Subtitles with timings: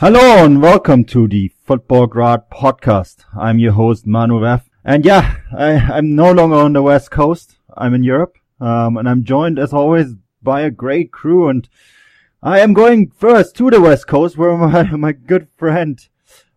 [0.00, 3.26] Hello and welcome to the Futbolgrad podcast.
[3.38, 4.70] I'm your host Manu F.
[4.82, 7.58] And yeah, I, am no longer on the West Coast.
[7.76, 8.38] I'm in Europe.
[8.62, 11.68] Um, and I'm joined as always by a great crew and
[12.42, 16.00] I am going first to the West Coast where my, my good friend,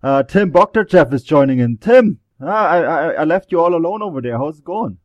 [0.01, 1.75] uh, Tim Bogdachev is joining in.
[1.79, 4.37] Tim, uh, I, I, I left you all alone over there.
[4.37, 4.99] How's it going?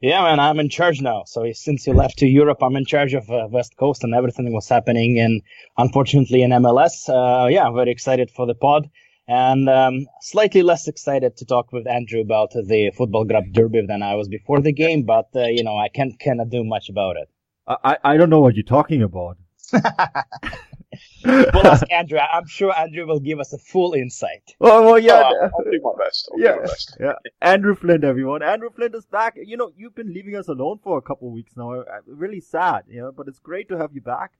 [0.00, 1.24] Yeah, man, I'm in charge now.
[1.26, 4.52] So since you left to Europe, I'm in charge of uh, West Coast and everything
[4.52, 5.18] was happening.
[5.18, 5.42] And
[5.78, 8.90] unfortunately, in MLS, uh, yeah, very excited for the pod
[9.28, 14.14] and um, slightly less excited to talk with Andrew about the Futbolgrad derby than I
[14.14, 15.04] was before the game.
[15.04, 17.28] But uh, you know, I can't cannot do much about it.
[17.66, 19.38] I I don't know what you're talking about.
[21.24, 22.18] we'll ask Andrew.
[22.18, 24.54] I'm sure Andrew will give us a full insight.
[24.60, 25.14] Oh, well, yeah.
[25.14, 26.28] Uh, I'll do my best.
[26.32, 26.96] I'll yeah, my best.
[27.00, 27.12] yeah.
[27.40, 28.42] Andrew Flint, everyone.
[28.42, 29.36] Andrew Flint is back.
[29.42, 31.84] You know, you've been leaving us alone for a couple of weeks now.
[32.06, 34.32] Really sad, you know, but it's great to have you back.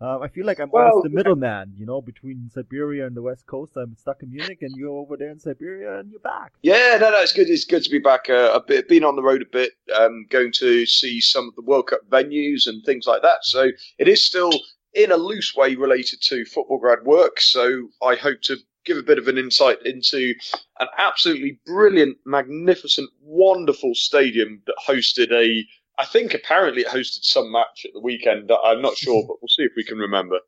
[0.00, 3.46] Uh, I feel like I'm well, the middleman, you know, between Siberia and the West
[3.46, 3.72] Coast.
[3.76, 6.52] I'm stuck in Munich, and you're over there in Siberia, and you're back.
[6.62, 7.50] Yeah, no, no, it's good.
[7.50, 8.30] It's good to be back.
[8.30, 11.56] Uh, a bit, been on the road a bit, um, going to see some of
[11.56, 13.38] the World Cup venues and things like that.
[13.42, 14.52] So it is still
[14.94, 17.40] in a loose way related to Futbolgrad work.
[17.40, 20.34] So I hope to give a bit of an insight into
[20.80, 25.64] an absolutely brilliant, magnificent, wonderful stadium that hosted a.
[26.00, 28.50] I think apparently it hosted some match at the weekend.
[28.64, 30.38] I'm not sure, but we'll see if we can remember.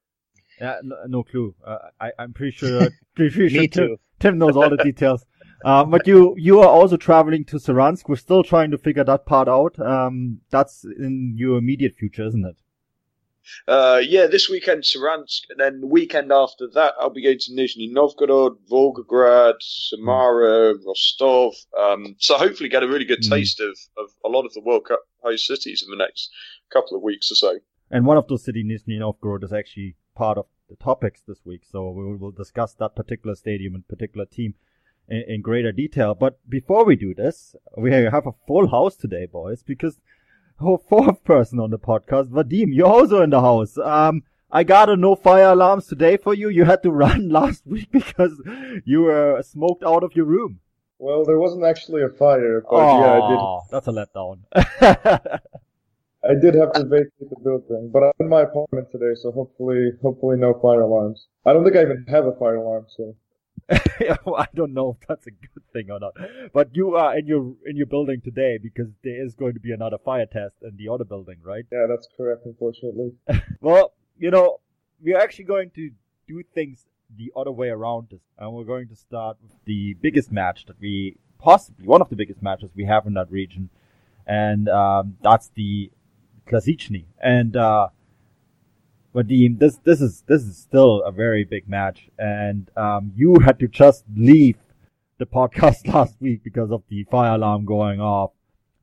[0.61, 1.55] Yeah, no, no clue.
[1.67, 2.89] Uh, I, I'm pretty sure.
[3.17, 5.25] pretty sure Tim, Tim, knows all the details.
[5.65, 8.09] Um, but you you are also traveling to Saransk.
[8.09, 9.79] We're still trying to figure that part out.
[9.79, 12.57] Um, that's in your immediate future, isn't it?
[13.67, 17.53] Uh, yeah, this weekend Saransk, and then the weekend after that, I'll be going to
[17.53, 21.55] Nizhny Novgorod, Volgograd, Samara, Rostov.
[21.79, 23.31] Um, so hopefully get a really good mm.
[23.31, 26.31] taste of, of a lot of the World Cup host cities in the next
[26.73, 27.59] couple of weeks or so.
[27.91, 31.63] And one of those cities, Nizhny Novgorod, is actually part of the topics this week.
[31.71, 34.55] So we will discuss that particular stadium and particular team
[35.09, 36.15] in, in greater detail.
[36.15, 39.99] But before we do this, we have a full house today, boys, because
[40.89, 43.79] fourth person on the podcast, Vadim, you're also in the house.
[43.79, 46.49] Um, I got a no fire alarms today for you.
[46.49, 48.43] You had to run last week because
[48.85, 50.61] you were smoked out of your room.
[50.99, 53.41] Well, there wasn't actually a fire, but oh, yeah, I did.
[53.71, 55.41] That's a letdown.
[56.23, 59.93] I did have to vacate the building, but I'm in my apartment today, so hopefully,
[60.03, 61.29] hopefully no fire alarms.
[61.47, 63.17] I don't think I even have a fire alarm, so.
[63.71, 66.15] I don't know if that's a good thing or not.
[66.53, 69.73] But you are in your in your building today because there is going to be
[69.73, 71.65] another fire test in the other building, right?
[71.71, 73.13] Yeah, that's correct, unfortunately.
[73.61, 74.61] well, you know,
[75.01, 75.91] we're actually going to
[76.27, 76.85] do things
[77.17, 78.21] the other way around this.
[78.39, 82.17] And we're going to start with the biggest match that we possibly one of the
[82.17, 83.71] biggest matches we have in that region.
[84.27, 85.91] And um, that's the
[86.47, 87.05] Klasicny.
[87.23, 87.89] And uh,
[89.15, 93.59] Vadim, this this is this is still a very big match, and um, you had
[93.59, 94.57] to just leave
[95.19, 98.31] the podcast last week because of the fire alarm going off,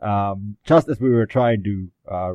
[0.01, 2.33] um, just as we were trying to uh,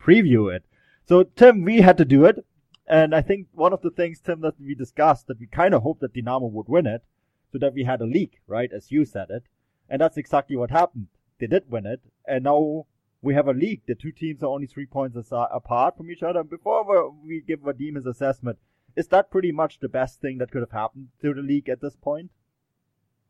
[0.00, 0.64] preview it.
[1.06, 2.44] So Tim, we had to do it,
[2.86, 5.82] and I think one of the things Tim that we discussed that we kind of
[5.82, 7.02] hoped that Dynamo would win it,
[7.50, 9.42] so that we had a leak, right, as you said it,
[9.90, 11.08] and that's exactly what happened.
[11.40, 12.86] They did win it, and now
[13.20, 13.82] we have a league.
[13.86, 16.44] The two teams are only three points apart from each other.
[16.44, 18.58] Before we give Vadim his assessment,
[18.96, 21.80] is that pretty much the best thing that could have happened to the league at
[21.80, 22.30] this point?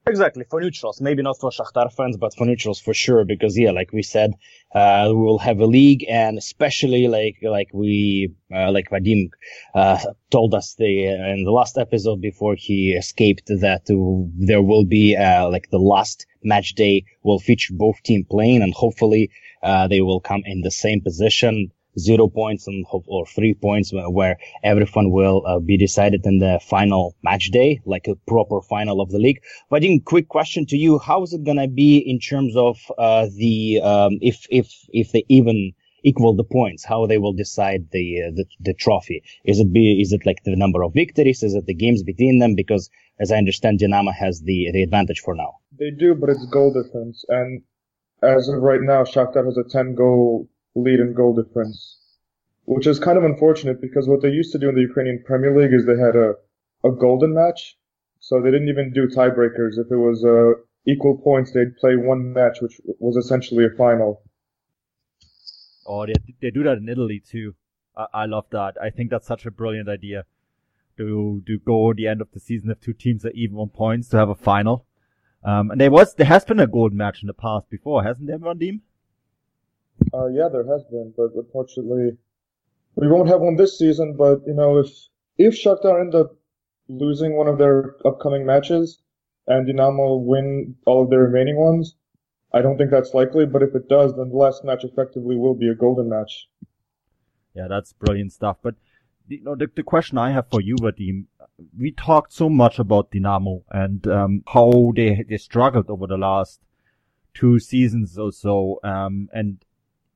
[0.07, 3.27] Exactly for neutrals, maybe not for Shakhtar fans, but for neutrals for sure.
[3.27, 4.33] Because yeah, like we said,
[4.75, 9.29] uh, we will have a league, and especially like like we uh, like Vadim
[9.75, 9.99] uh,
[10.31, 11.05] told us the
[11.35, 16.27] in the last episode before he escaped that there will be uh, like the last
[16.43, 19.31] match day will feature both team playing, and hopefully
[19.63, 24.39] uh, they will come in the same position zero points and or three points where
[24.63, 29.11] everyone will uh, be decided in the final match day, like a proper final of
[29.11, 29.41] the league.
[29.71, 32.79] But in quick question to you, how is it going to be in terms of
[32.99, 35.73] uh, the um, if if if they even
[36.05, 39.23] equal the points, how they will decide the, uh, the the trophy?
[39.45, 41.43] Is it be is it like the number of victories?
[41.43, 42.55] Is it the games between them?
[42.55, 42.91] Because
[43.21, 45.57] as I understand, Dinamo has the the advantage for now.
[45.79, 47.63] They do, but it's goal difference, and
[48.23, 50.49] as of right now, Shakhtar has a 10 goal
[50.83, 51.99] lead in goal difference,
[52.65, 55.57] which is kind of unfortunate because what they used to do in the Ukrainian Premier
[55.57, 56.35] League is they had a,
[56.85, 57.77] a golden match.
[58.21, 59.79] So they didn't even do tiebreakers.
[59.79, 64.23] If it was uh, equal points, they'd play one match, which was essentially a final.
[65.87, 67.55] Oh, they, they do that in Italy too.
[67.97, 68.77] I, I love that.
[68.83, 70.25] I think that's such a brilliant idea
[70.97, 74.09] to to go the end of the season if two teams are even on points
[74.09, 74.85] to have a final.
[75.45, 78.27] Um, and there was there has been a golden match in the past before, hasn't
[78.27, 78.81] there, Vadim?
[80.13, 82.17] Uh, yeah, there has been, but unfortunately,
[82.95, 84.15] we won't have one this season.
[84.17, 84.91] But you know, if
[85.37, 86.37] if Shakhtar end up
[86.89, 89.01] losing one of their upcoming matches
[89.47, 91.95] and Dinamo win all of their remaining ones,
[92.53, 93.47] I don't think that's likely.
[93.47, 96.49] But if it does, then the last match effectively will be a golden match.
[97.55, 98.59] Yeah, that's brilliant stuff.
[98.63, 98.77] But
[99.29, 101.25] you know, the, the question I have for you, Vadim,
[101.79, 106.61] we talked so much about Dinamo and um, how they they struggled over the last
[107.35, 109.65] two seasons or so, um, and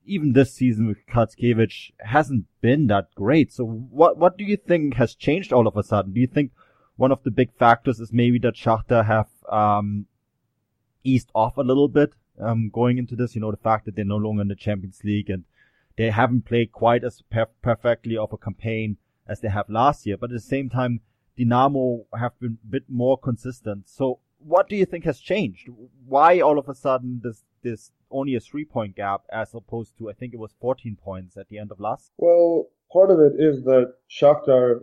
[0.05, 3.51] even this season with Khatskevich hasn't been that great.
[3.51, 6.13] So what what do you think has changed all of a sudden?
[6.13, 6.51] Do you think
[6.95, 10.05] one of the big factors is maybe that Shakhtar have um,
[11.03, 13.35] eased off a little bit um, going into this?
[13.35, 15.45] You know, the fact that they're no longer in the Champions League and
[15.97, 18.97] they haven't played quite as per- perfectly of a campaign
[19.27, 20.99] as they have last year, but at the same time,
[21.37, 23.89] Dinamo have been a bit more consistent.
[23.89, 25.69] So what do you think has changed?
[26.07, 30.09] Why all of a sudden this this only a three point gap as opposed to
[30.09, 32.11] I think it was 14 points at the end of last?
[32.17, 34.81] Well, part of it is that Shakhtar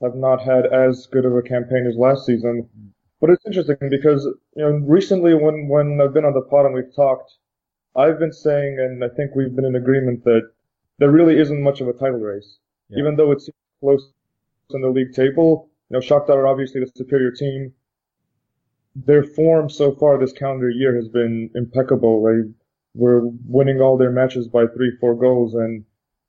[0.00, 2.68] have not had as good of a campaign as last season.
[2.74, 2.88] Hmm.
[3.20, 4.24] But it's interesting because
[4.56, 7.32] you know recently when when I've been on the pod and we've talked,
[7.94, 10.50] I've been saying and I think we've been in agreement that
[10.98, 12.58] there really isn't much of a title race,
[12.88, 12.98] yeah.
[12.98, 13.48] even though it's
[13.80, 14.10] close
[14.70, 15.68] in the league table.
[15.88, 17.72] You know, Shakhtar are obviously the superior team
[18.94, 22.22] their form so far this calendar year has been impeccable.
[22.22, 22.52] They
[22.94, 25.54] were winning all their matches by three, four goals.
[25.54, 25.84] And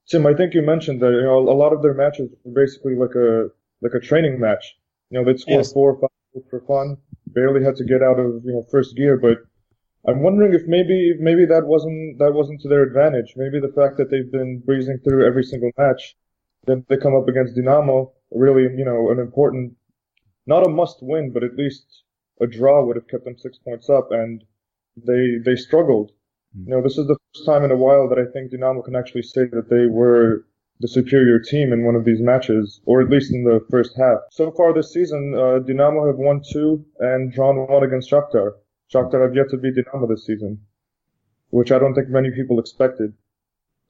[0.08, 2.96] Tim, I think you mentioned that you know a lot of their matches were basically
[2.96, 3.50] like a
[3.82, 4.76] like a training match.
[5.10, 5.74] You know, they'd score yes.
[5.74, 6.98] four or five for fun.
[7.28, 9.40] Barely had to get out of you know first gear, but
[10.08, 13.34] I'm wondering if maybe maybe that wasn't that wasn't to their advantage.
[13.36, 16.16] Maybe the fact that they've been breezing through every single match,
[16.66, 19.76] then they come up against Dinamo, really you know an important,
[20.46, 22.03] not a must win, but at least
[22.42, 24.44] a draw would have kept them six points up, and
[24.96, 26.12] they they struggled.
[26.58, 26.68] Mm.
[26.68, 28.96] You know, this is the first time in a while that I think Dinamo can
[28.96, 30.46] actually say that they were
[30.80, 34.20] the superior team in one of these matches, or at least in the first half.
[34.32, 38.54] So far this season, uh, Dinamo have won two and drawn one against Shakhtar.
[38.94, 40.60] Shakhtar have yet to beat Dinamo this season,
[41.50, 43.14] which I don't think many people expected.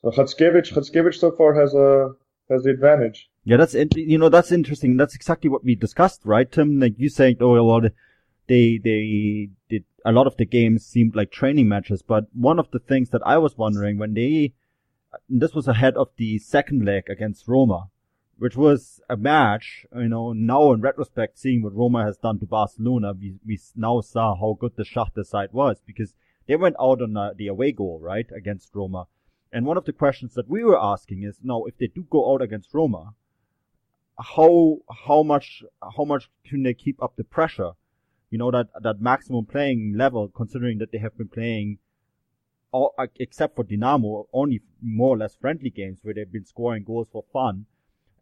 [0.04, 2.12] So Khatskevich, Khatskevich so far has a
[2.50, 3.30] has the advantage.
[3.46, 4.98] Yeah, that's you know that's interesting.
[4.98, 6.80] That's exactly what we discussed, right, Tim?
[6.80, 7.89] Like you saying, oh well,
[8.48, 12.01] they they did a lot of the games seemed like training matches.
[12.01, 14.53] But one of the things that I was wondering when they
[15.29, 17.89] this was ahead of the second leg against Roma,
[18.38, 22.46] which was a match, you know, now in retrospect, seeing what Roma has done to
[22.46, 26.15] Barcelona, we, we now saw how good the Shakhtar side was because
[26.48, 29.08] they went out on uh, the away goal, right, against Roma.
[29.51, 32.34] And one of the questions that we were asking is, now, if they do go
[32.34, 33.13] out against Roma,
[34.20, 35.63] how, how much,
[35.96, 37.72] how much can they keep up the pressure?
[38.34, 41.78] You know, that, that maximum playing level, considering that they have been playing
[42.72, 47.08] all, except for Dinamo, only more or less friendly games where they've been scoring goals
[47.12, 47.68] for fun.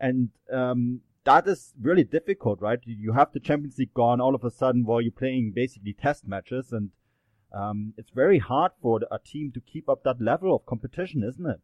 [0.01, 2.79] And, um, that is really difficult, right?
[2.83, 6.27] You have the Champions League gone all of a sudden while you're playing basically test
[6.27, 6.89] matches and,
[7.53, 11.45] um, it's very hard for a team to keep up that level of competition, isn't
[11.45, 11.61] it?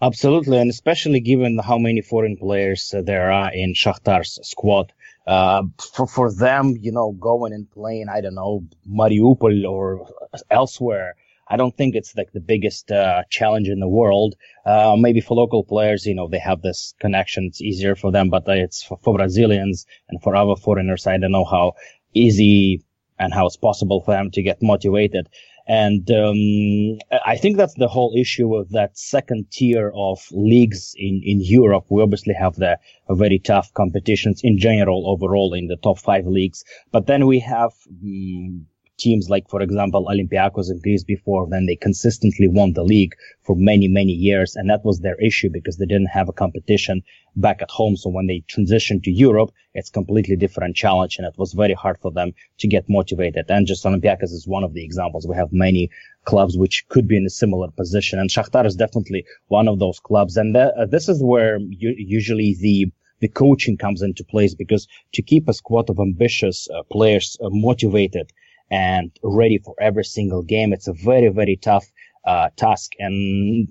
[0.00, 4.92] Absolutely, and especially given how many foreign players uh, there are in Shakhtar's squad.
[5.26, 5.62] Uh,
[5.94, 10.08] for, for them, you know, going and playing, I don't know, Mariupol or
[10.50, 11.14] elsewhere,
[11.48, 14.36] I don't think it's like the biggest uh, challenge in the world.
[14.64, 17.44] Uh, maybe for local players, you know, they have this connection.
[17.44, 21.06] It's easier for them, but it's for, for Brazilians and for other foreigners.
[21.06, 21.74] I don't know how
[22.14, 22.82] easy
[23.18, 25.28] and how it's possible for them to get motivated.
[25.66, 31.20] And um, I think that's the whole issue with that second tier of leagues in,
[31.24, 31.86] in Europe.
[31.88, 32.78] We obviously have the
[33.08, 37.72] very tough competitions in general overall in the top five leagues, but then we have
[38.02, 38.66] um,
[39.02, 43.54] teams like, for example, Olympiacos in Greece before, then they consistently won the league for
[43.56, 44.54] many, many years.
[44.56, 47.02] And that was their issue because they didn't have a competition
[47.36, 47.96] back at home.
[47.96, 51.16] So when they transitioned to Europe, it's completely different challenge.
[51.16, 53.46] And it was very hard for them to get motivated.
[53.48, 55.26] And just Olympiacos is one of the examples.
[55.26, 55.90] We have many
[56.24, 58.18] clubs which could be in a similar position.
[58.18, 60.36] And Shakhtar is definitely one of those clubs.
[60.36, 62.92] And th- uh, this is where usually the
[63.22, 67.48] the coaching comes into place because to keep a squad of ambitious uh, players uh,
[67.52, 68.32] motivated
[68.72, 70.72] and ready for every single game.
[70.72, 71.86] It's a very, very tough
[72.26, 72.92] uh, task.
[72.98, 73.68] And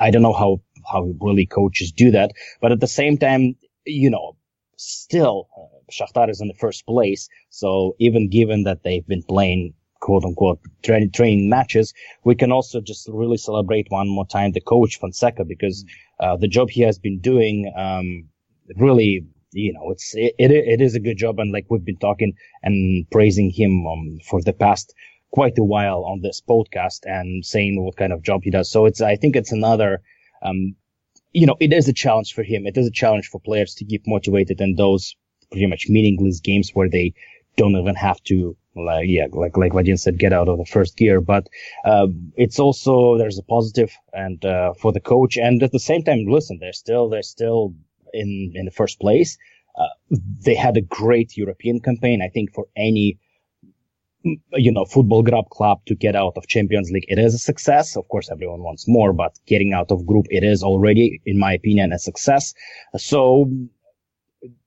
[0.00, 2.32] I don't know how, how really coaches do that.
[2.62, 4.36] But at the same time, you know,
[4.76, 7.28] still, uh, Shakhtar is in the first place.
[7.50, 11.92] So even given that they've been playing quote unquote training, training matches,
[12.24, 15.84] we can also just really celebrate one more time the coach Fonseca because
[16.20, 18.28] uh, the job he has been doing um,
[18.76, 21.98] really you know, it's it, it, it is a good job, and like we've been
[21.98, 24.94] talking and praising him um, for the past
[25.30, 28.70] quite a while on this podcast and saying what kind of job he does.
[28.70, 30.02] So it's I think it's another,
[30.42, 30.76] um,
[31.32, 32.66] you know, it is a challenge for him.
[32.66, 35.16] It is a challenge for players to keep motivated in those
[35.50, 37.14] pretty much meaningless games where they
[37.56, 40.96] don't even have to like yeah like like Vadim said get out of the first
[40.96, 41.48] gear but
[41.84, 42.06] uh,
[42.36, 46.24] it's also there's a positive and uh, for the coach and at the same time
[46.26, 47.74] listen they're still they're still
[48.12, 49.38] in in the first place.
[49.78, 52.20] Uh, they had a great European campaign.
[52.22, 53.18] I think for any
[54.54, 57.96] you know football club club to get out of Champions League, it is a success.
[57.96, 61.52] Of course, everyone wants more, but getting out of group, it is already, in my
[61.54, 62.54] opinion, a success.
[62.96, 63.50] So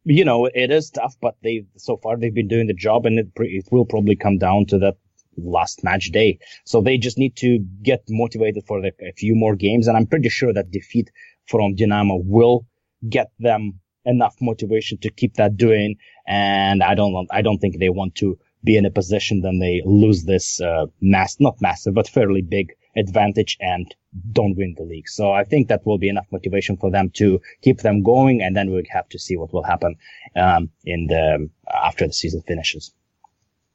[0.05, 3.19] you know, it is tough, but they so far they've been doing the job, and
[3.19, 4.97] it, it will probably come down to that
[5.37, 6.39] last match day.
[6.65, 10.05] So they just need to get motivated for the, a few more games, and I'm
[10.05, 11.11] pretty sure that defeat
[11.47, 12.65] from Dinamo will
[13.09, 15.97] get them enough motivation to keep that doing.
[16.27, 19.59] And I don't, want I don't think they want to be in a position then
[19.59, 23.93] they lose this, uh, mass, not massive, but fairly big advantage and
[24.31, 25.07] don't win the league.
[25.07, 28.41] So I think that will be enough motivation for them to keep them going.
[28.41, 29.95] And then we'll have to see what will happen,
[30.35, 32.91] um, in the, after the season finishes.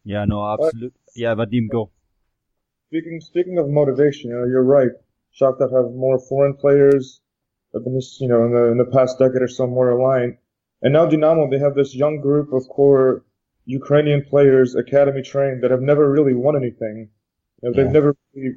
[0.05, 0.99] Yeah, no, absolutely.
[1.15, 1.91] Yeah, Vadim, go.
[2.89, 4.91] Speaking, speaking of motivation, you know, you're right.
[5.39, 7.21] Shakhtar have more foreign players
[7.75, 10.37] in this, you know, in the, in the past decade or so more aligned.
[10.83, 13.25] And now Dinamo, they have this young group of core
[13.67, 17.11] Ukrainian players, academy trained, that have never really won anything.
[17.63, 17.93] You know, they've yeah.
[17.93, 18.57] never really,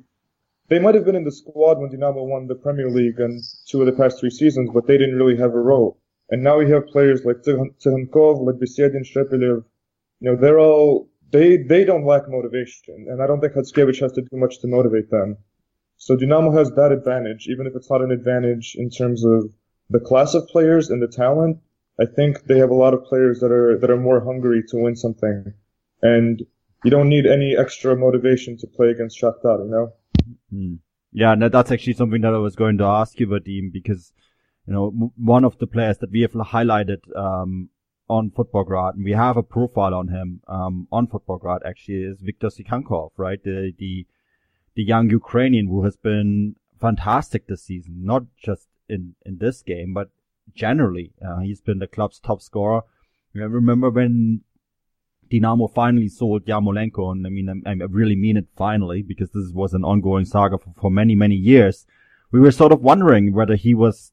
[0.69, 3.81] they might have been in the squad when Dinamo won the Premier League and two
[3.81, 5.99] of the past three seasons, but they didn't really have a role.
[6.29, 9.63] And now we have players like Tsygankov, like Besedin, Shepelev.
[10.21, 13.07] You know, they're all, they, they don't lack motivation.
[13.09, 15.37] And I don't think Khatskevich has to do much to motivate them.
[16.05, 19.53] So Dynamo has that advantage, even if it's not an advantage in terms of
[19.89, 21.59] the class of players and the talent.
[21.97, 24.77] I think they have a lot of players that are that are more hungry to
[24.83, 25.53] win something,
[26.01, 26.41] and
[26.83, 29.63] you don't need any extra motivation to play against Shakhtar.
[29.63, 29.93] You know.
[30.53, 30.79] Mm.
[31.13, 34.11] Yeah, no, that's actually something that I was going to ask you, Vadim, because
[34.67, 37.69] you know one of the players that we have highlighted um,
[38.09, 42.47] on Futbolgrad, and we have a profile on him um, on Futbolgrad actually is Viktor
[42.47, 43.41] Tsygankov, right?
[43.41, 44.05] The the
[44.75, 49.93] the young Ukrainian who has been fantastic this season, not just in, in this game,
[49.93, 50.09] but
[50.53, 51.13] generally.
[51.25, 52.81] Uh, he's been the club's top scorer.
[53.35, 54.41] I remember when
[55.31, 59.51] Dinamo finally sold Yarmolenko, and I mean, I, I, really mean it finally, because this
[59.51, 61.87] was an ongoing saga for, for many, many years.
[62.31, 64.11] We were sort of wondering whether he was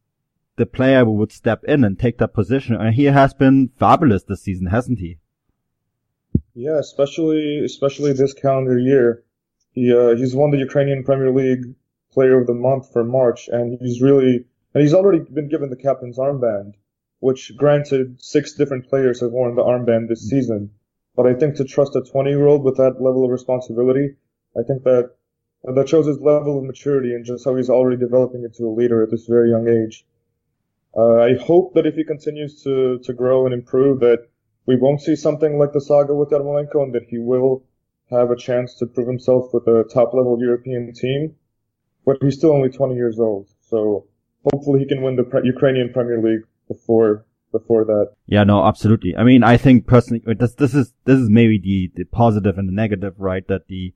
[0.57, 4.23] the player who would step in and take that position, and he has been fabulous
[4.23, 5.19] this season, hasn't he?
[6.55, 9.25] Yeah, especially especially this calendar year.
[9.73, 11.75] He uh, he's won the Ukrainian Premier League
[12.13, 15.77] Player of the Month for March, and he's really and he's already been given the
[15.77, 16.75] captain's armband,
[17.21, 20.71] which granted six different players have worn the armband this season.
[21.17, 24.17] But I think to trust a 20 year old with that level of responsibility,
[24.57, 25.13] I think that
[25.65, 29.03] that shows his level of maturity and just how he's already developing into a leader
[29.03, 30.07] at this very young age.
[30.97, 34.27] Uh, I hope that if he continues to, to grow and improve, that
[34.67, 37.63] we won't see something like the saga with Yarmolenko and that he will
[38.11, 41.35] have a chance to prove himself with a top level European team.
[42.05, 44.07] But he's still only 20 years old, so
[44.51, 48.13] hopefully he can win the pre- Ukrainian Premier League before before that.
[48.27, 49.17] Yeah, no, absolutely.
[49.17, 52.69] I mean, I think personally, this this is this is maybe the the positive and
[52.69, 53.47] the negative, right?
[53.49, 53.93] That the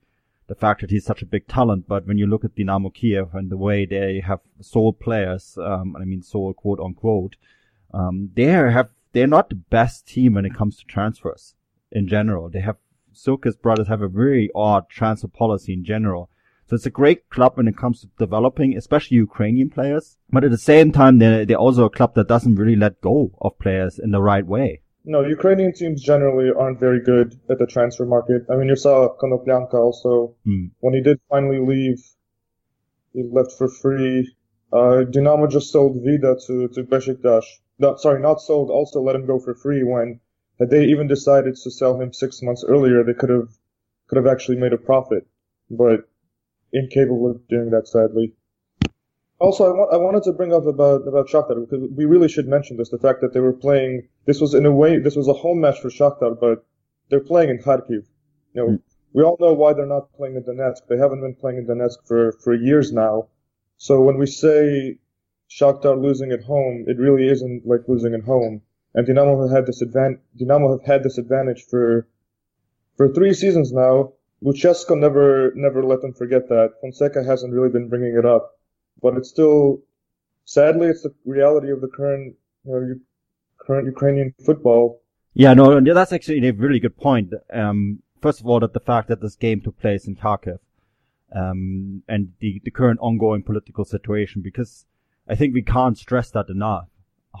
[0.47, 3.33] the fact that he's such a big talent, but when you look at Dynamo Kiev
[3.33, 7.35] and the way they have sold players, um, I mean, sold quote unquote,
[7.93, 11.55] um, they have they're not the best team when it comes to transfers
[11.91, 12.49] in general.
[12.49, 12.77] They have
[13.15, 16.29] Surkis brothers have a very odd transfer policy in general.
[16.67, 20.17] So it's a great club when it comes to developing, especially Ukrainian players.
[20.31, 23.31] But at the same time, they're, they're also a club that doesn't really let go
[23.39, 24.81] of players in the right way.
[25.03, 28.41] No, Ukrainian teams generally aren't very good at the transfer market.
[28.49, 30.33] I mean, you saw Konoplyanka also.
[30.43, 30.65] Hmm.
[30.79, 32.01] When he did finally leave,
[33.13, 34.35] he left for free.
[34.73, 37.45] Uh, Dinamo just sold Vida to, to Besiktas.
[37.77, 40.19] No, sorry, not sold, also let him go for free when
[40.59, 43.49] had they even decided to sell him six months earlier, they could have,
[44.07, 45.27] could have actually made a profit.
[45.69, 46.07] But
[46.73, 48.33] incapable of doing that, sadly.
[49.39, 52.47] Also, I, wa- I wanted to bring up about about Shakhtar because we really should
[52.47, 54.07] mention this: the fact that they were playing.
[54.25, 56.65] This was in a way, this was a home match for Shakhtar, but
[57.09, 58.03] they're playing in Kharkiv.
[58.53, 58.81] You know, Mm.
[59.13, 60.87] we all know why they're not playing in Donetsk.
[60.87, 63.27] They haven't been playing in Donetsk for for years now.
[63.77, 64.97] So when we say
[65.49, 68.61] Shakhtar losing at home, it really isn't like losing at home.
[68.95, 72.07] And Dinamo have had this advan- Dinamo have had this advantage for
[72.95, 74.13] for three seasons now.
[74.41, 76.73] Lucescu never never let them forget that.
[76.81, 78.57] Fonseca hasn't really been bringing it up,
[79.01, 79.81] but it's still,
[80.45, 82.95] sadly, it's the reality of the current you know
[83.65, 85.01] current Ukrainian football.
[85.33, 87.33] Yeah, no, that's actually a really good point.
[87.51, 90.59] Um, first of all, that the fact that this game took place in Kharkiv,
[91.35, 94.85] um, and the, the current ongoing political situation, because
[95.27, 96.87] I think we can't stress that enough,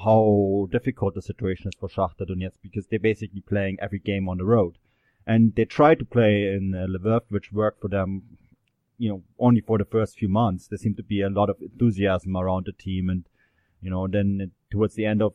[0.03, 4.37] how difficult the situation is for Shakhtar Donetsk, because they're basically playing every game on
[4.37, 4.77] the road.
[5.27, 8.23] And they tried to play in uh, Lviv, which worked for them,
[8.97, 10.67] you know, only for the first few months.
[10.67, 13.25] There seemed to be a lot of enthusiasm around the team, and
[13.81, 15.33] you know, then towards the end of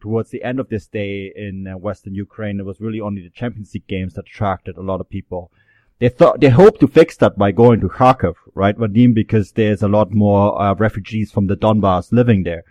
[0.00, 3.30] towards the end of this day in uh, Western Ukraine, it was really only the
[3.30, 5.50] Champions League games that attracted a lot of people.
[5.98, 9.82] They thought they hoped to fix that by going to Kharkiv, right, Vadim, because there's
[9.82, 12.64] a lot more uh, refugees from the Donbass living there.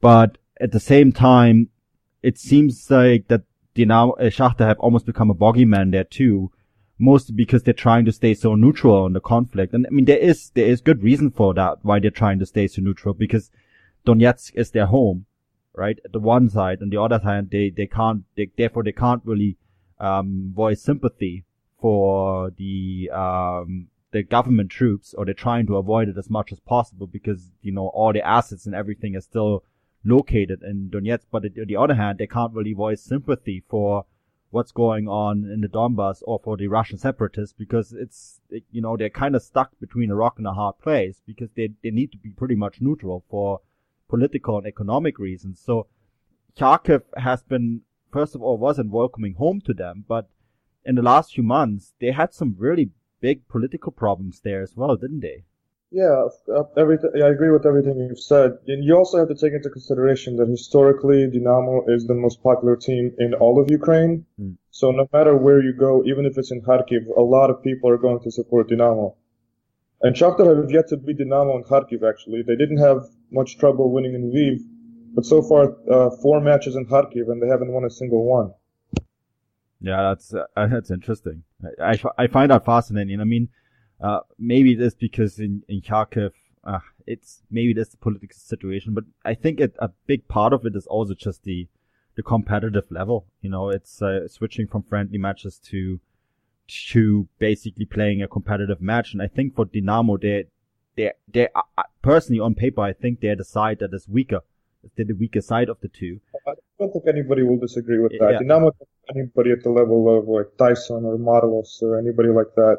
[0.00, 1.68] But at the same time,
[2.22, 3.42] it seems like that
[3.74, 6.50] Dinamo uh, Shakhtar have almost become a bogeyman there too,
[6.98, 9.72] mostly because they're trying to stay so neutral on the conflict.
[9.72, 12.46] And I mean, there is there is good reason for that why they're trying to
[12.46, 13.50] stay so neutral because
[14.06, 15.26] Donetsk is their home,
[15.74, 15.98] right?
[16.04, 19.22] At the one side, on the other hand, they they can't, they, therefore they can't
[19.24, 19.56] really
[20.00, 21.44] um, voice sympathy
[21.80, 26.60] for the um, the government troops, or they're trying to avoid it as much as
[26.60, 29.62] possible because you know all the assets and everything is still
[30.04, 31.26] located in Donetsk.
[31.30, 34.06] But on the other hand, they can't really voice sympathy for
[34.50, 38.80] what's going on in the Donbass or for the Russian separatists because it's it- you
[38.80, 41.90] know they're kind of stuck between a rock and a hard place because they they
[41.90, 43.60] need to be pretty much neutral for
[44.08, 45.60] political and economic reasons.
[45.60, 45.86] So
[46.56, 50.30] Kharkiv has been first of all wasn't welcoming home to them, but
[50.84, 54.96] in the last few months they had some really big political problems there as well,
[54.96, 55.44] didn't they?
[55.90, 56.26] Yeah,
[56.76, 57.10] everything.
[57.16, 58.58] I agree with everything you've said.
[58.66, 62.76] And you also have to take into consideration that historically, Dinamo is the most popular
[62.76, 64.26] team in all of Ukraine.
[64.38, 64.56] Mm.
[64.70, 67.88] So no matter where you go, even if it's in Kharkiv, a lot of people
[67.88, 69.14] are going to support Dinamo.
[70.02, 72.08] And Shakhtar have yet to beat Dinamo in Kharkiv.
[72.08, 74.58] Actually, they didn't have much trouble winning in Lviv,
[75.14, 78.52] but so far, uh, four matches in Kharkiv, and they haven't won a single one.
[79.80, 81.44] Yeah, that's uh, that's interesting.
[81.80, 83.20] I, I I find that fascinating.
[83.20, 83.48] I mean,
[84.00, 86.32] uh, maybe it is because in in Kharkiv,
[86.64, 90.64] uh, it's maybe that's the political situation, but I think it, a big part of
[90.66, 91.68] it is also just the
[92.14, 93.26] the competitive level.
[93.40, 96.00] You know, it's uh, switching from friendly matches to
[96.90, 100.46] to basically playing a competitive match, and I think for Dinamo, they
[100.96, 104.40] they they uh, uh, personally on paper, I think they're the side that is weaker.
[104.96, 106.20] They're the weaker side of the two.
[106.46, 108.32] I don't think anybody will disagree with that.
[108.32, 108.38] Yeah.
[108.38, 108.70] Dinamo,
[109.10, 112.78] anybody at the level of like Taison or Marlos or anybody like that.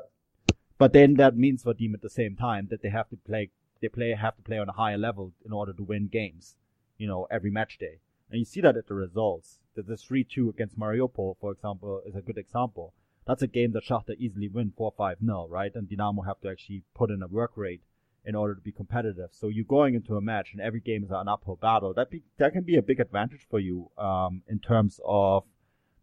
[0.80, 3.52] But then that means for them at the same time that they have to play,
[3.82, 6.56] they play have to play on a higher level in order to win games,
[6.98, 8.00] you know, every match day.
[8.32, 9.60] And you see that at the results.
[9.76, 12.94] That the 3-2 against Mariupol, for example, is a good example.
[13.28, 15.72] That's a game that Shakhtar easily win 4-5-0, right?
[15.76, 17.82] And Dinamo have to actually put in a work rate
[18.26, 19.30] in order to be competitive.
[19.32, 21.94] So you're going into a match and every game is an uphill battle.
[21.94, 25.44] That be, that can be a big advantage for you, um, in terms of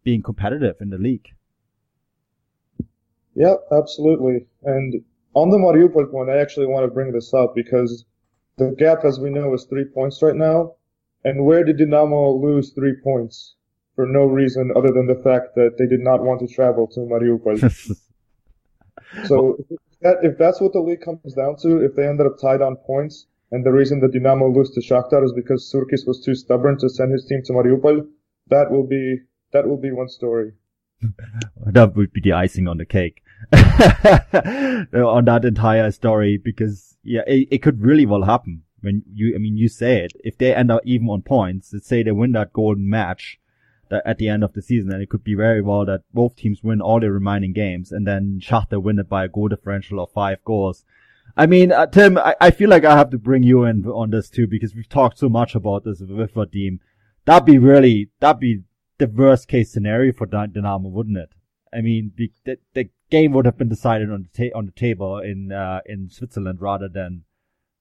[0.03, 1.29] being competitive in the league.
[3.37, 4.47] Yeah, absolutely.
[4.63, 4.95] And
[5.35, 8.03] on the Mariupol point, I actually want to bring this up because
[8.57, 10.73] the gap, as we know, is three points right now.
[11.23, 13.53] And where did Dinamo lose three points?
[13.95, 16.99] For no reason other than the fact that they did not want to travel to
[17.01, 17.95] Mariupol.
[19.25, 22.37] So if, that, if that's what the league comes down to, if they ended up
[22.41, 26.21] tied on points, and the reason that Dinamo lost to Shakhtar is because Surkis was
[26.25, 28.05] too stubborn to send his team to Mariupol,
[28.49, 29.21] that will be
[29.53, 30.51] that will be one story.
[31.65, 33.23] that would be the icing on the cake
[33.53, 39.37] on that entire story because yeah it, it could really well happen when you i
[39.37, 42.31] mean you say it if they end up even on points let's say they win
[42.31, 43.39] that golden match
[43.91, 46.63] at the end of the season, and it could be very well that both teams
[46.63, 50.11] win all their remaining games, and then Shakhtar win it by a goal differential of
[50.11, 50.83] five goals.
[51.35, 54.09] I mean, uh, Tim, I, I, feel like I have to bring you in on
[54.09, 56.79] this too because we've talked so much about this with Vadim.
[57.25, 58.63] That'd be really, that'd be
[58.97, 61.29] the worst case scenario for Dynamo, wouldn't it?
[61.71, 64.71] I mean, the, the, the game would have been decided on the ta- on the
[64.71, 67.23] table in uh, in Switzerland rather than,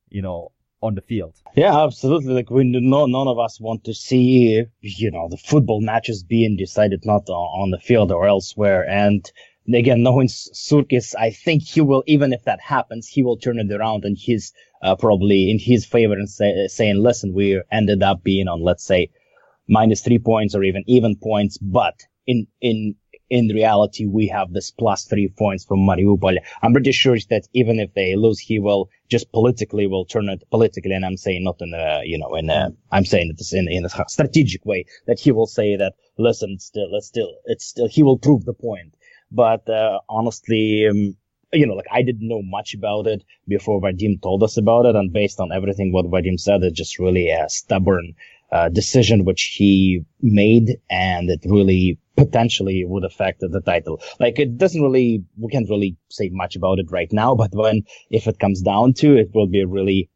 [0.09, 1.35] you know, on the field.
[1.55, 2.35] Yeah, absolutely.
[2.35, 6.57] Like we no, none of us want to see, you know, the football matches being
[6.57, 8.89] decided not on the field or elsewhere.
[8.89, 9.31] And
[9.75, 13.73] again, knowing Surkis, I think he will, even if that happens, he will turn it
[13.73, 18.23] around and he's uh, probably in his favor and say, saying, listen, we ended up
[18.23, 19.11] being on, let's say,
[19.69, 21.95] minus three points or even even points, but
[22.27, 22.95] in, in,
[23.29, 26.37] in reality, we have this plus three points from Mariupol.
[26.63, 30.45] I'm pretty sure that even if they lose, he will just politically will turn it
[30.51, 30.93] politically.
[30.93, 33.85] And I'm saying not in a, you know, in a, I'm saying it in, in
[33.85, 38.03] a strategic way that he will say that, listen, still, it's still, it's still, he
[38.03, 38.95] will prove the point.
[39.31, 41.17] But, uh, honestly, um,
[41.53, 44.97] you know, like I didn't know much about it before Vadim told us about it.
[44.97, 48.15] And based on everything what Vadim said, it's just really a stubborn,
[48.53, 54.01] uh, decision which he made and it really potentially would affect the title.
[54.19, 57.83] Like it doesn't really, we can't really say much about it right now, but when,
[58.11, 60.09] if it comes down to it, will be really,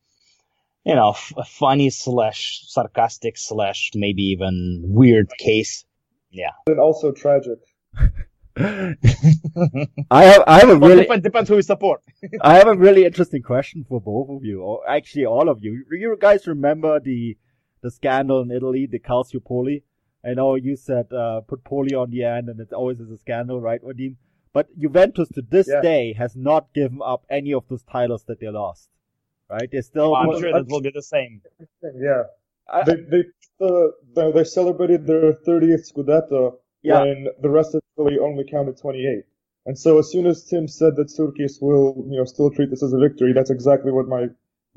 [0.85, 5.85] you know, f- funny slash sarcastic slash maybe even weird case.
[6.31, 6.53] Yeah.
[6.67, 7.59] And also tragic.
[8.57, 8.95] I
[10.25, 12.03] have I have a really depends, depends who you support.
[12.43, 15.85] I have a really interesting question for both of you, or actually all of you.
[15.89, 17.37] Do you guys remember the
[17.83, 19.83] the scandal in Italy, the Calciopoli.
[20.25, 23.19] I know you said uh, put Poli on the end, and it always is a
[23.19, 24.17] scandal, right, Vadim?
[24.53, 25.81] But Juventus to this yeah.
[25.81, 28.89] day has not given up any of those titles that they lost.
[29.49, 29.71] Right?
[29.71, 30.15] They still.
[30.15, 31.43] I'm sure that will be the same.
[31.83, 32.25] Yeah.
[32.73, 33.25] I, they they
[33.61, 37.01] uh, they celebrated their 30th Scudetto yeah.
[37.03, 39.25] when the rest of Italy only counted 28.
[39.67, 42.83] And so as soon as Tim said that Surkis will, you know, still treat this
[42.83, 44.29] as a victory, that's exactly what my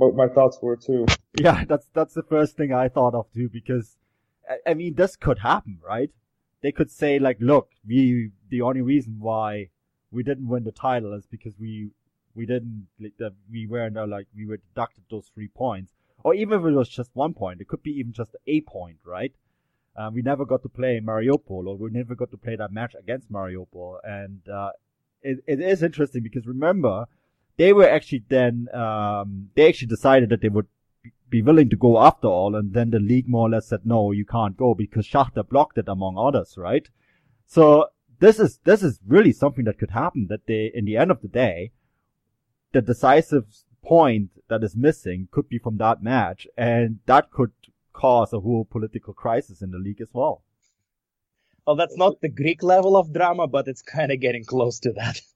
[0.08, 1.06] what my thoughts were too.
[1.39, 3.98] Yeah, that's that's the first thing I thought of too because
[4.66, 6.12] I mean, this could happen, right?
[6.62, 9.70] They could say like, look, we, the only reason why
[10.12, 11.92] we didn't win the title is because we,
[12.36, 13.13] we didn't, like,
[13.50, 15.94] we weren't, uh, like, we were deducted those three points.
[16.24, 18.98] Or even if it was just one point, it could be even just a point,
[19.04, 19.34] right?
[19.96, 22.96] Um, we never got to play Mariupol, or we never got to play that match
[22.98, 23.98] against Mariupol.
[24.04, 24.72] And, uh,
[25.22, 27.06] it, it is interesting because remember,
[27.58, 30.68] they were actually then, um, they actually decided that they would
[31.30, 34.12] be willing to go after all, and then the league more or less said, no,
[34.12, 36.88] you can't go because Shakhtar blocked it among others, right?
[37.46, 37.88] So
[38.20, 41.22] this is, this is really something that could happen that they, in the end of
[41.22, 41.72] the day,
[42.72, 43.46] the decisive
[43.84, 47.52] point that is missing could be from that match, and that could
[47.94, 50.44] cause a whole political crisis in the league as well.
[51.66, 54.92] Well, that's not the Greek level of drama, but it's kind of getting close to
[54.94, 55.22] that.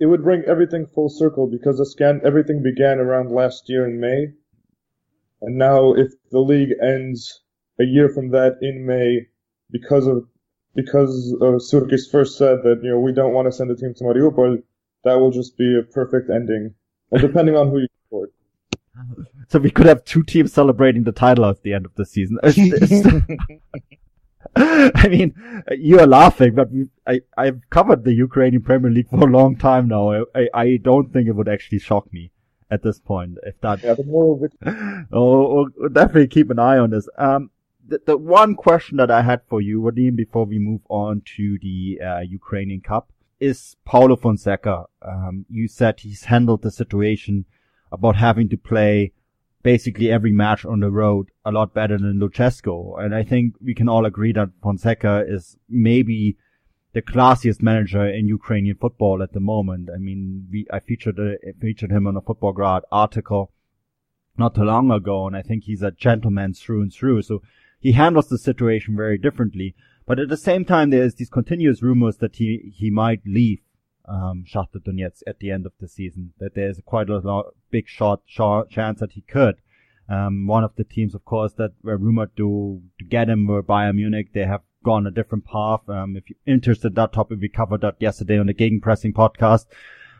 [0.00, 4.00] It would bring everything full circle because the scan everything began around last year in
[4.00, 4.28] May,
[5.42, 7.42] and now, if the league ends
[7.78, 9.26] a year from that in May,
[9.70, 10.26] because of
[10.74, 13.94] because uh, Surkis first said that you know we don't want to send a team
[13.94, 14.62] to Mariupol,
[15.04, 16.74] that will just be a perfect ending.
[17.10, 18.32] Well, depending on who you support.
[19.48, 22.38] So we could have two teams celebrating the title at the end of the season.
[24.56, 25.34] I mean,
[25.76, 26.68] you are laughing, but
[27.06, 30.24] I, I've covered the Ukrainian Premier League for a long time now.
[30.34, 32.30] I, I don't think it would actually shock me
[32.70, 33.38] at this point.
[33.42, 37.08] If that, yeah, the oh, we'll definitely keep an eye on this.
[37.18, 37.50] Um,
[37.86, 41.58] the, the one question that I had for you, Vadim, before we move on to
[41.60, 44.86] the uh, Ukrainian Cup, is Paulo Fonseca.
[45.02, 47.44] Um, you said he's handled the situation
[47.92, 49.12] about having to play
[49.66, 53.02] basically every match on the road a lot better than Lucescu.
[53.02, 56.36] And I think we can all agree that Fonseca is maybe
[56.92, 59.88] the classiest manager in Ukrainian football at the moment.
[59.92, 63.50] I mean, we, I featured, uh, featured him on a Futbolgrad article
[64.38, 67.22] not too long ago, and I think he's a gentleman through and through.
[67.22, 67.42] So
[67.80, 69.74] he handles the situation very differently.
[70.06, 73.62] But at the same time, there's these continuous rumors that he, he might leave,
[74.08, 77.88] um, Shakhtar Donetsk at the end of the season, that there's quite a lot, big
[77.88, 79.56] shot, shot chance that he could.
[80.08, 83.62] Um, one of the teams, of course, that were rumored to, to get him were
[83.62, 84.28] Bayern Munich.
[84.32, 85.88] They have gone a different path.
[85.88, 89.66] Um, if you're interested in that topic, we covered that yesterday on the Gegenpressing podcast.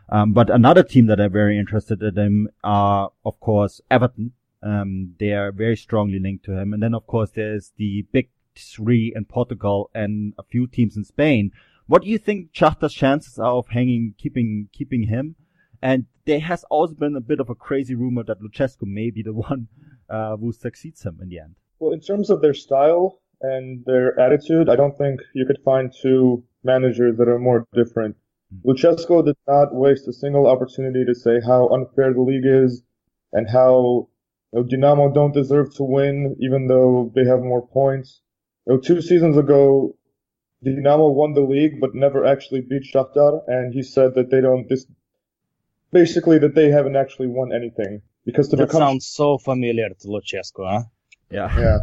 [0.09, 4.33] Um, but another team that are very interested in him are, of course, Everton.
[4.62, 6.72] Um, they are very strongly linked to him.
[6.72, 11.05] And then, of course, there's the big three in Portugal and a few teams in
[11.05, 11.53] Spain.
[11.87, 15.37] What do you think Shakhtar's chances are of hanging, keeping, keeping him?
[15.81, 19.22] And there has also been a bit of a crazy rumor that Lucescu may be
[19.22, 19.68] the one,
[20.11, 21.55] uh, who succeeds him in the end.
[21.79, 25.92] Well, in terms of their style, and their attitude, I don't think you could find
[25.92, 28.16] two managers that are more different.
[28.64, 32.83] Lucescu did not waste a single opportunity to say how unfair the league is
[33.33, 34.09] and how
[34.53, 38.22] you know, Dinamo don't deserve to win even though they have more points.
[38.66, 39.95] You know, two seasons ago,
[40.66, 44.68] Dinamo won the league but never actually beat Shakhtar, and he said that they don't.
[44.68, 44.87] This
[45.92, 50.09] basically that they haven't actually won anything because to That become sounds so familiar to
[50.09, 50.83] Lucescu, huh?
[51.31, 51.59] Yeah.
[51.59, 51.79] yeah.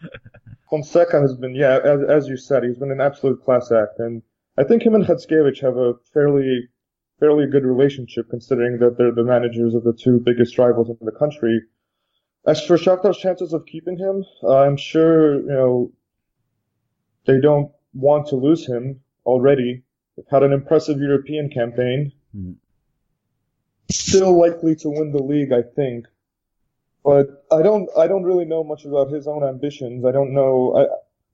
[0.70, 4.22] Fonseca has been, yeah, as, as you said, he's been an absolute class act, and
[4.58, 6.68] I think him and Khatskevich have a fairly,
[7.20, 11.12] fairly good relationship considering that they're the managers of the two biggest rivals in the
[11.12, 11.62] country.
[12.46, 15.92] As for Shakhtar's chances of keeping him, uh, I'm sure, you know,
[17.26, 19.82] they don't want to lose him already.
[20.16, 22.12] They've had an impressive European campaign.
[22.36, 22.56] Mhm.
[23.90, 26.06] Still likely to win the league, I think.
[27.04, 30.04] But I don't, I don't really know much about his own ambitions.
[30.04, 30.76] I don't know.
[30.76, 30.86] I,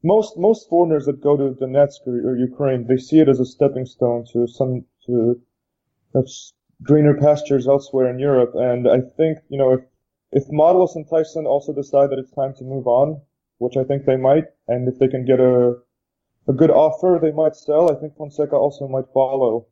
[0.03, 3.47] most, most foreigners that go to Donetsk or, or Ukraine, they see it as a
[3.47, 5.41] stepping stone to some, to
[6.13, 8.53] that's greener pastures elsewhere in Europe.
[8.55, 9.81] And I think, you know, if,
[10.33, 13.21] if Marlos and Taison also decide that it's time to move on,
[13.59, 15.77] which I think they might, and if they can get a,
[16.47, 17.91] a good offer, they might sell.
[17.91, 19.67] I think Fonseca also might follow.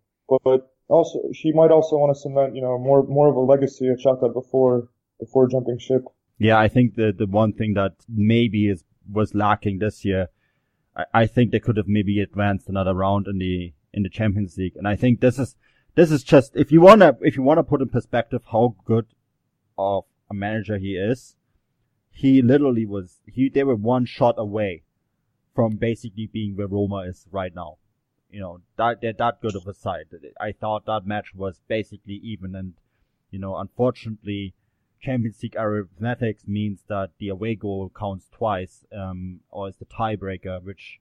[0.44, 3.88] But also, she might also want to cement, you know, more, more of a legacy
[3.88, 6.04] at Shakhtar before, before jumping ship.
[6.38, 10.28] Yeah, I think the the one thing that maybe is was lacking this year,
[10.96, 14.56] I, I think they could have maybe advanced another round in the in the Champions
[14.56, 15.54] League, and I think this is
[15.94, 19.06] this is just if you wanna if you wanna put in perspective how good
[19.78, 21.36] of a manager he is,
[22.10, 24.82] he literally was he they were one shot away
[25.54, 27.78] from basically being where Roma is right now.
[28.30, 30.06] You know that they're that good of a side.
[30.40, 32.74] I thought that match was basically even, and
[33.30, 34.54] you know unfortunately
[35.02, 40.62] Champions League arithmetics means that the away goal counts twice, um, or is the tiebreaker,
[40.62, 41.00] which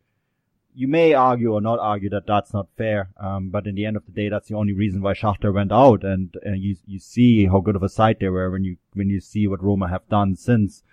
[0.73, 3.09] you may argue or not argue that that's not fair.
[3.17, 5.71] Um, but in the end of the day, that's the only reason why Shakhtar went
[5.71, 8.77] out, and uh, you you see how good of a side they were when you
[8.93, 10.83] when you see what Roma have done since.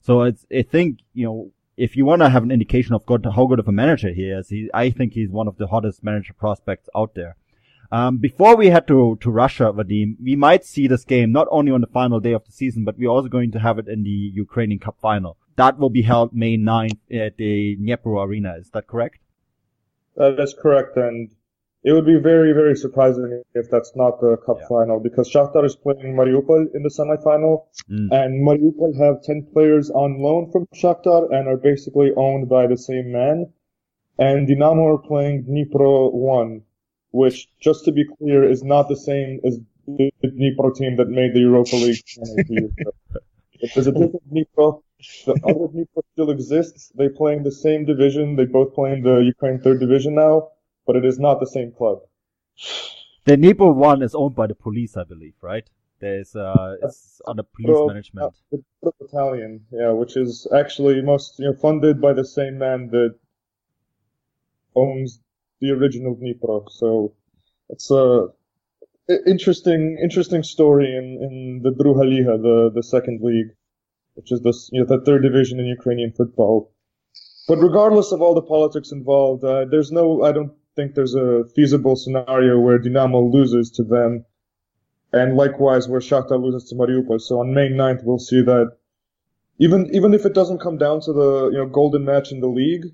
[0.00, 3.46] So it's I think you know if you want to have an indication of how
[3.46, 6.32] good of a manager he is, he, I think he's one of the hottest manager
[6.32, 7.36] prospects out there.
[7.92, 11.70] Um, before we head to, to Russia, Vadim, we might see this game not only
[11.70, 14.02] on the final day of the season, but we're also going to have it in
[14.02, 15.36] the Ukrainian Cup final.
[15.56, 18.56] That will be held May 9th at the Dnipro Arena.
[18.58, 19.18] Is that correct?
[20.18, 21.30] Uh, that's correct, and
[21.86, 24.68] it would be very, very surprising if that's not the cup Yeah.
[24.74, 27.54] final because Shakhtar is playing Mariupol in the semifinal,
[27.88, 28.08] Mm.
[28.20, 32.76] and Mariupol have 10 players on loan from Shakhtar and are basically owned by the
[32.88, 33.38] same man.
[34.18, 36.62] And Dinamo are playing Dnipro 1,
[37.12, 41.34] which, just to be clear, is not the same as the Dnipro team that made
[41.34, 42.02] the Europa League.
[43.64, 44.82] If there's a different Dnipro,
[45.26, 46.92] the other Dnipro still exists.
[46.98, 48.36] They play in the same division.
[48.36, 50.34] They both play in the Ukraine third division now,
[50.86, 52.00] but it is not the same club.
[53.24, 55.68] The Dnipro one is owned by the police, I believe, right?
[55.98, 58.34] There's, uh, it's under police Pro- management.
[58.52, 58.62] The
[59.00, 63.16] Battalion, yeah, which is actually most, you know, funded by the same man that
[64.74, 65.20] owns
[65.60, 66.70] the original Dnipro.
[66.70, 67.14] So
[67.70, 68.28] it's a
[69.26, 73.50] interesting, interesting story in, in the Druga Liga, the, the second league,
[74.14, 76.72] which is the, s- you know, the third division in Ukrainian football.
[77.48, 81.44] But regardless of all the politics involved, uh, there's no, I don't think there's a
[81.54, 84.24] feasible scenario where Dinamo loses to them
[85.12, 87.20] and likewise where Shakhtar loses to Mariupol.
[87.20, 88.76] So on May 9th, we'll see that
[89.58, 92.48] even even if it doesn't come down to the you know golden match in the
[92.48, 92.86] league,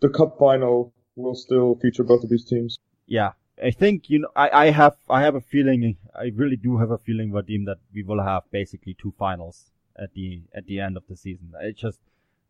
[0.00, 2.78] the cup final will still feature both of these teams.
[3.06, 6.78] Yeah, I think you know I, I have I have a feeling I really do
[6.78, 10.80] have a feeling Vadim that we will have basically two finals at the at the
[10.80, 11.52] end of the season.
[11.60, 11.98] It's just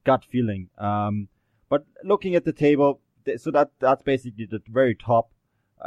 [0.04, 0.68] gut feeling.
[0.76, 1.28] Um,
[1.70, 3.00] but looking at the table,
[3.36, 5.30] so that that's basically the very top.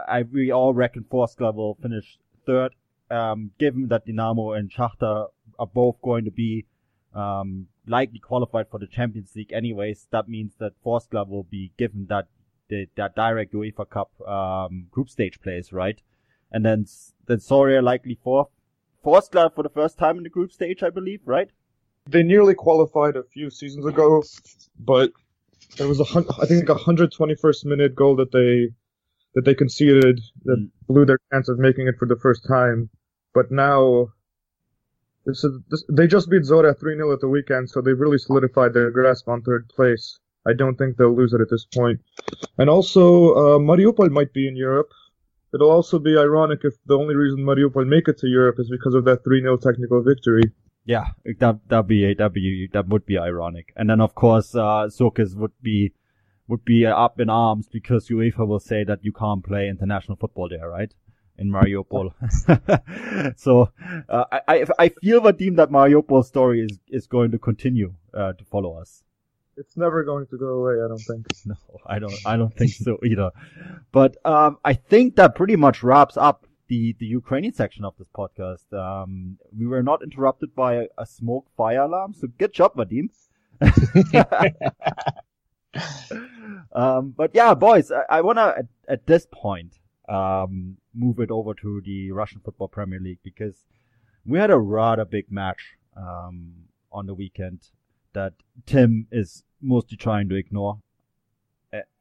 [0.07, 2.75] I we all reckon Vorskla will finish third.
[3.09, 6.65] Um, given that Dynamo and Shakhtar are both going to be
[7.13, 12.07] um, likely qualified for the Champions League anyways, that means that Vorskla will be given
[12.09, 12.27] that
[12.69, 16.01] the that direct UEFA Cup um, group stage place, right?
[16.51, 16.85] And then
[17.27, 18.49] then Zorya likely fourth,
[19.03, 21.49] club for the first time in the group stage, I believe, right?
[22.09, 24.23] They nearly qualified a few seasons ago,
[24.79, 25.11] but
[25.77, 28.73] there was a hun- I think a 121st minute goal that they
[29.35, 30.71] that they conceded that Mm.
[30.87, 32.89] blew their chance of making it for the first time.
[33.33, 34.07] But now
[35.25, 38.73] this is this, they just beat Zorya 3-0 at the weekend, so they've really solidified
[38.73, 40.19] their grasp on third place.
[40.47, 41.99] I don't think they'll lose it at this point.
[42.57, 44.89] And also, uh, Mariupol might be in Europe.
[45.53, 48.93] It'll also be ironic if the only reason Mariupol make it to Europe is because
[48.93, 50.43] of that 3-0 technical victory.
[50.87, 51.07] Yeah,
[51.39, 53.73] that that'd be that be that would be ironic.
[53.75, 54.89] And then of course, uh,
[55.35, 55.91] would be
[56.47, 60.47] would be up in arms because UEFA will say that you can't play international football
[60.47, 60.93] there, right?
[61.37, 62.13] In Mariupol.
[63.37, 63.69] so
[64.07, 68.45] uh, I I feel Vadim that Mariupol story is is going to continue uh, to
[68.45, 69.03] follow us.
[69.57, 71.27] It's never going to go away, I don't think.
[71.45, 73.31] No, I don't I don't think so either.
[73.91, 78.07] But um, I think that pretty much wraps up the, the Ukrainian section of this
[78.15, 78.71] podcast.
[78.73, 83.09] Um, we were not interrupted by a, a smoke fire alarm, so good job, Vadim.
[86.73, 91.31] um, but yeah, boys, I, I want to, at, at, this point, um, move it
[91.31, 93.65] over to the Russian Football Premier League because
[94.25, 96.53] we had a rather big match, um,
[96.91, 97.69] on the weekend
[98.13, 98.33] that
[98.65, 100.79] Tim is mostly trying to ignore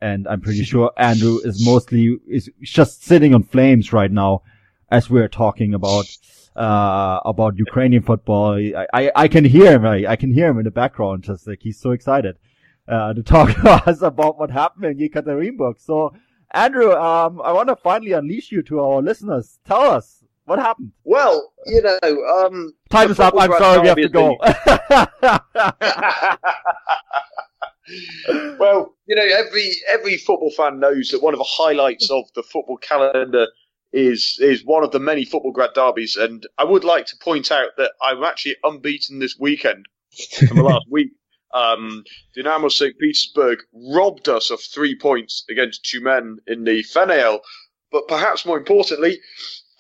[0.00, 4.42] and I'm pretty sure Andrew is mostly is just sitting on flames right now
[4.90, 6.06] as we're talking about
[6.54, 8.54] uh about Ukrainian football.
[8.54, 9.84] I, I, I can hear him.
[9.84, 12.36] I, I, can hear him in the background, just like he's so excited
[12.88, 15.78] uh, to talk to us about what happened in Yekaterinburg.
[15.78, 16.14] So,
[16.52, 19.58] Andrew, um, I want to finally unleash you to our listeners.
[19.66, 20.92] Tell us what happened.
[21.04, 23.34] Well, you know, um, time is up.
[23.36, 24.36] I'm sorry, we have to go.
[28.58, 32.42] well, you know, every every football fan knows that one of the highlights of the
[32.42, 33.46] football calendar
[33.96, 37.70] is is one of the many Futbolgrad derbies, and I would like to point out
[37.78, 39.86] that I'm actually unbeaten this weekend
[40.46, 41.12] from the last week.
[41.54, 42.04] Um,
[42.34, 42.98] Dynamo St.
[42.98, 47.40] Petersburg robbed us of three points against Tyumen in the FNL,
[47.90, 49.18] but perhaps more importantly,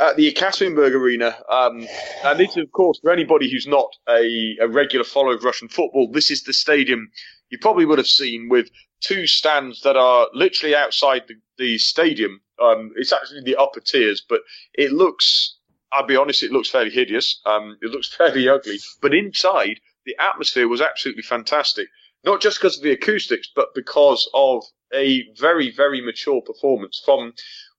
[0.00, 1.86] at the Ekaterinburg Arena, um,
[2.24, 6.10] and this, of course, for anybody who's not a, a regular follower of Russian football,
[6.10, 7.10] this is the stadium
[7.50, 8.68] you probably would have seen with
[9.00, 12.40] two stands that are literally outside the, the stadium.
[12.62, 14.40] Um, it's actually the upper tiers, but
[14.74, 15.58] it looks,
[15.92, 17.40] I'll be honest, it looks fairly hideous.
[17.46, 21.88] Um, it looks fairly ugly, but inside the atmosphere was absolutely fantastic.
[22.24, 27.32] Not just because of the acoustics, but because of a very, very mature performance from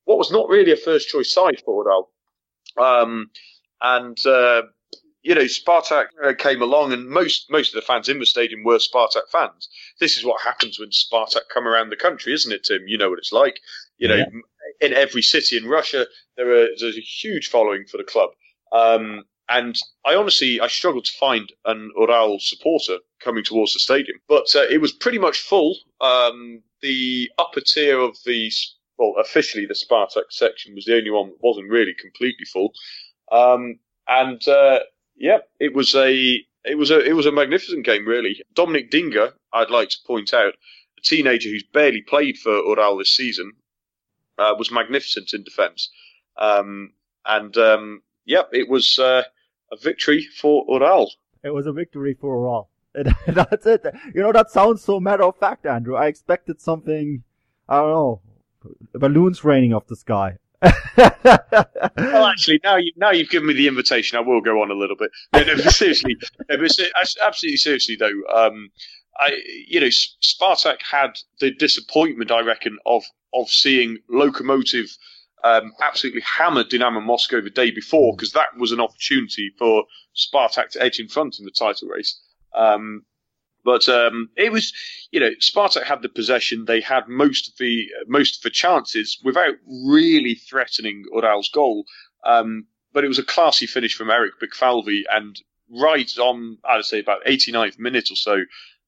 [0.06, 2.10] what was not really a first choice side for Ural.
[2.77, 3.32] Um,
[3.82, 4.63] and, uh,
[5.27, 8.63] you know, Spartak uh, came along, and most most of the fans in the stadium
[8.63, 9.67] were Spartak fans.
[9.99, 12.87] This is what happens when Spartak come around the country, isn't it, Tim?
[12.87, 13.59] You know what it's like.
[13.97, 14.25] You know, yeah.
[14.79, 16.05] in every city in Russia,
[16.37, 18.29] there are, there's a huge following for the club.
[18.71, 24.19] Um, and I honestly, I struggled to find an Ural supporter coming towards the stadium,
[24.29, 25.75] but uh, it was pretty much full.
[25.99, 28.49] Um, the upper tier of the,
[28.97, 32.71] well, officially the Spartak section was the only one that wasn't really completely full.
[33.29, 34.79] Um, and uh,
[35.17, 38.41] yeah, it was a it was a it was a magnificent game, really.
[38.53, 40.53] Dominic Dinga, I'd like to point out,
[40.97, 43.53] a teenager who's barely played for Ural this season,
[44.38, 45.89] uh, was magnificent in defence.
[46.38, 46.93] Um,
[47.25, 49.23] and um, yeah, it was uh,
[49.71, 51.12] a victory for Ural.
[51.43, 52.69] It was a victory for Ural.
[53.27, 53.86] That's it.
[54.13, 55.95] You know, that sounds so matter of fact, Andrew.
[55.95, 57.23] I expected something,
[57.69, 58.21] I don't know,
[58.93, 64.17] balloons raining off the sky well, actually, now you now you've given me the invitation.
[64.17, 65.12] I will go on a little bit.
[65.34, 66.17] No, no, seriously,
[66.50, 66.72] no, but
[67.24, 68.22] absolutely seriously though.
[68.34, 68.70] Um,
[69.20, 74.89] I, you know, Spartak had the disappointment, I reckon, of of seeing Lokomotiv
[75.43, 80.70] um, absolutely hammered Dynamo Moscow the day before because that was an opportunity for Spartak
[80.72, 82.20] to edge in front in the title race.
[82.56, 83.04] Um,
[83.67, 84.71] but um, it was,
[85.12, 86.63] you know, Spartak had the possession.
[86.65, 91.84] They had most of the most of the chances without really threatening Ural's goal.
[92.25, 95.36] Um, but it was a classy finish from Eric Bicfalvi, and
[95.69, 98.38] right on, I'd say about 89th minute or so,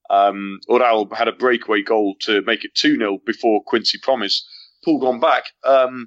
[0.08, 4.48] um, Ural had a breakaway goal to make it 2 0 before Quincy Promes
[4.82, 5.44] pulled on back.
[5.62, 6.06] Um,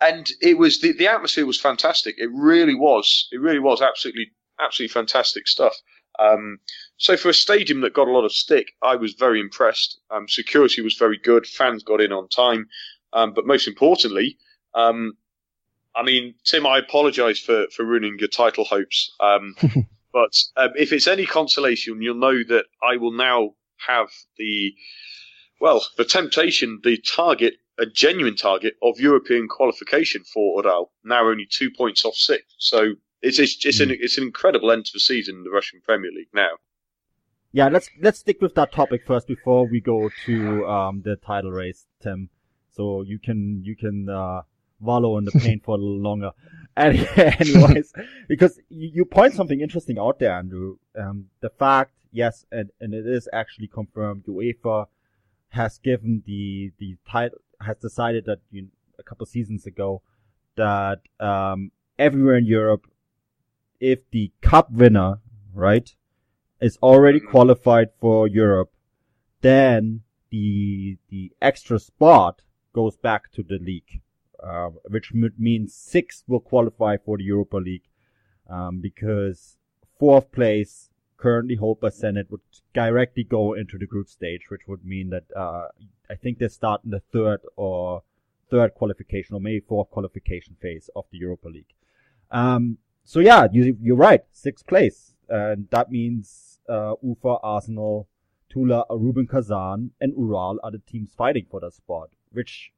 [0.00, 2.16] and it was the, the atmosphere was fantastic.
[2.18, 3.28] It really was.
[3.30, 5.76] It really was absolutely absolutely fantastic stuff.
[6.18, 6.58] Um,
[6.96, 10.00] so for a stadium that got a lot of stick, I was very impressed.
[10.10, 11.46] Um, security was very good.
[11.46, 12.66] Fans got in on time.
[13.12, 14.38] Um, but most importantly,
[14.74, 15.14] um,
[15.94, 19.12] I mean, Tim, I apologise for, for ruining your title hopes.
[19.20, 19.54] Um,
[20.12, 23.54] but um, if it's any consolation, you'll know that I will now
[23.86, 24.72] have the,
[25.60, 31.46] well, the temptation, the target, a genuine target of European qualification for Ural, now only
[31.50, 32.54] two points off sixth.
[32.58, 33.94] So it's it's, it's, an, hmm.
[33.98, 36.50] it's an incredible end to the season in the Russian Premier League now.
[37.52, 41.52] Yeah, let's let's stick with that topic first before we go to um, the title
[41.52, 42.30] race, Tim.
[42.72, 44.42] So you can you can uh,
[44.80, 46.32] wallow in the pain for a little longer.
[46.76, 47.92] And anyways,
[48.28, 50.78] because you point something interesting out there, Andrew.
[50.98, 54.86] Um, the fact, yes, and, and it is actually confirmed, UEFA
[55.50, 58.68] has given the the title has decided that you,
[58.98, 60.00] a couple seasons ago
[60.56, 62.86] that um, everywhere in Europe
[63.82, 65.18] if the cup winner
[65.52, 65.94] right,
[66.60, 67.30] is already Mhm.
[67.30, 68.72] qualified for Europe,
[69.40, 74.00] then the the extra spot goes back to the league,
[74.42, 77.88] uh, which m- means six will qualify for the Europa League,
[78.46, 79.58] um, because
[79.98, 82.40] fourth place currently held by Zenit would
[82.72, 85.68] directly go into the group stage, which would mean that uh,
[86.08, 88.02] I think they start in the third or
[88.50, 91.74] third qualification or maybe fourth qualification phase of the Europa League.
[92.30, 98.08] Um, so yeah, you, you're right, sixth place, and that means uh, Ufa, Arsenal,
[98.48, 102.72] Tula, Rubin Kazan, and Ural are the teams fighting for that spot, which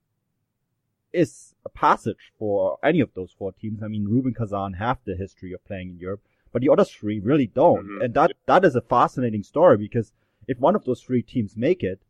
[1.12, 3.83] is a passage for any of those four teams.
[3.83, 6.22] I mean, Rubin Kazan have the history of playing in Europe,
[6.53, 7.87] but the other three really don't.
[7.87, 8.05] Mhm.
[8.05, 10.12] And that, that is a fascinating story because
[10.49, 12.01] if one of those three teams make it,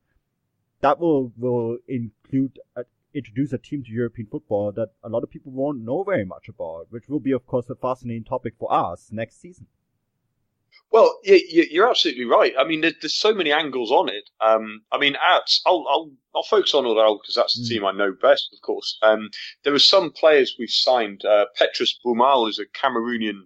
[0.80, 2.84] that will, will include, a,
[3.14, 6.48] introduce a team to European football that a lot of people won't know very much
[6.48, 9.66] about, which will be, of course, a fascinating topic for us next season.
[10.90, 12.52] Well, you, you- you're absolutely right.
[12.58, 14.28] I mean, there's so many angles on it.
[14.40, 17.68] Um, I mean, at, I'll, I'll, I'll focus on Ural because that's the Mm.
[17.68, 18.98] team I know best, of course.
[19.02, 19.30] Um,
[19.62, 21.24] there are some players we've signed.
[21.24, 23.42] Uh, Petrus Boumal is a Cameroonian,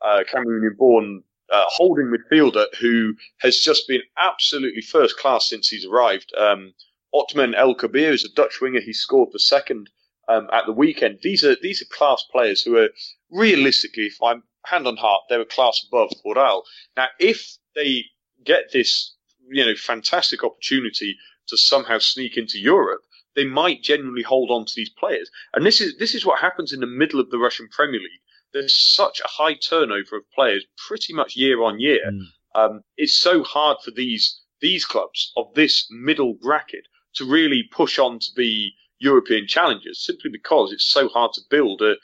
[0.00, 6.32] uh, Cameroonian-born uh, holding midfielder who has just been absolutely first class since he's arrived.
[6.36, 6.72] Um,
[7.14, 8.80] Othman El Kabir is a Dutch winger.
[8.80, 9.90] He scored the second
[10.28, 11.18] um, at the weekend.
[11.22, 12.88] These are these are class players who are
[13.30, 16.64] realistically, if I'm hand on heart, they're a class above Ural.
[16.96, 18.04] Now, if they
[18.44, 19.14] get this,
[19.48, 21.16] you know, fantastic opportunity
[21.48, 23.02] to somehow sneak into Europe,
[23.34, 25.30] they might genuinely hold on to these players.
[25.54, 28.20] And this is this is what happens in the middle of the Russian Premier League.
[28.52, 32.10] There's such a high turnover of players, pretty much year on year.
[32.10, 32.24] Mm.
[32.54, 37.98] Um, it's so hard for these these clubs of this middle bracket to really push
[37.98, 41.94] on to be European challengers, simply because it's so hard to build a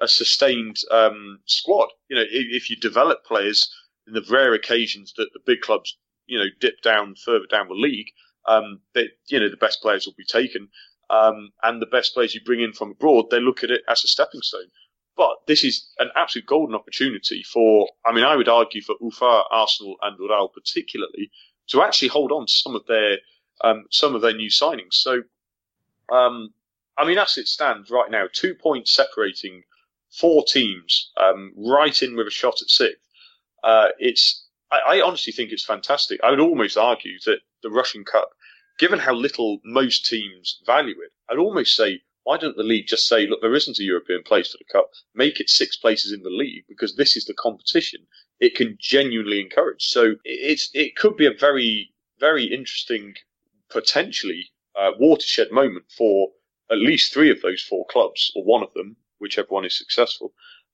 [0.00, 1.88] a sustained um, squad.
[2.08, 3.72] You know, if, if you develop players
[4.06, 5.96] in the rare occasions that the big clubs,
[6.26, 8.08] you know, dip down further down the league,
[8.46, 10.68] um, they, you know, the best players will be taken,
[11.10, 14.02] um, and the best players you bring in from abroad, they look at it as
[14.04, 14.68] a stepping stone.
[15.16, 19.44] But this is an absolute golden opportunity for, I mean, I would argue for Ufa,
[19.50, 21.30] Arsenal, and Ural particularly
[21.68, 23.18] to actually hold on to some of their
[23.62, 24.94] um, some of their new signings.
[24.94, 25.22] So,
[26.10, 26.52] um,
[26.96, 29.62] I mean, as it stands right now, two points separating
[30.10, 33.02] four teams, um, right in with a shot at sixth.
[33.62, 36.20] Uh, it's, I, I honestly think it's fantastic.
[36.22, 38.30] I would almost argue that the Russian Cup,
[38.78, 43.06] given how little most teams value it, I'd almost say, why don't the league just
[43.06, 46.22] say, look, there isn't a European place for the cup, make it six places in
[46.22, 48.00] the league because this is the competition
[48.40, 49.84] it can genuinely encourage.
[49.84, 53.14] So it's, it could be a very, very interesting,
[53.70, 56.30] potentially, uh, watershed moment for
[56.70, 60.32] at least three of those four clubs, or one of them, whichever one is successful.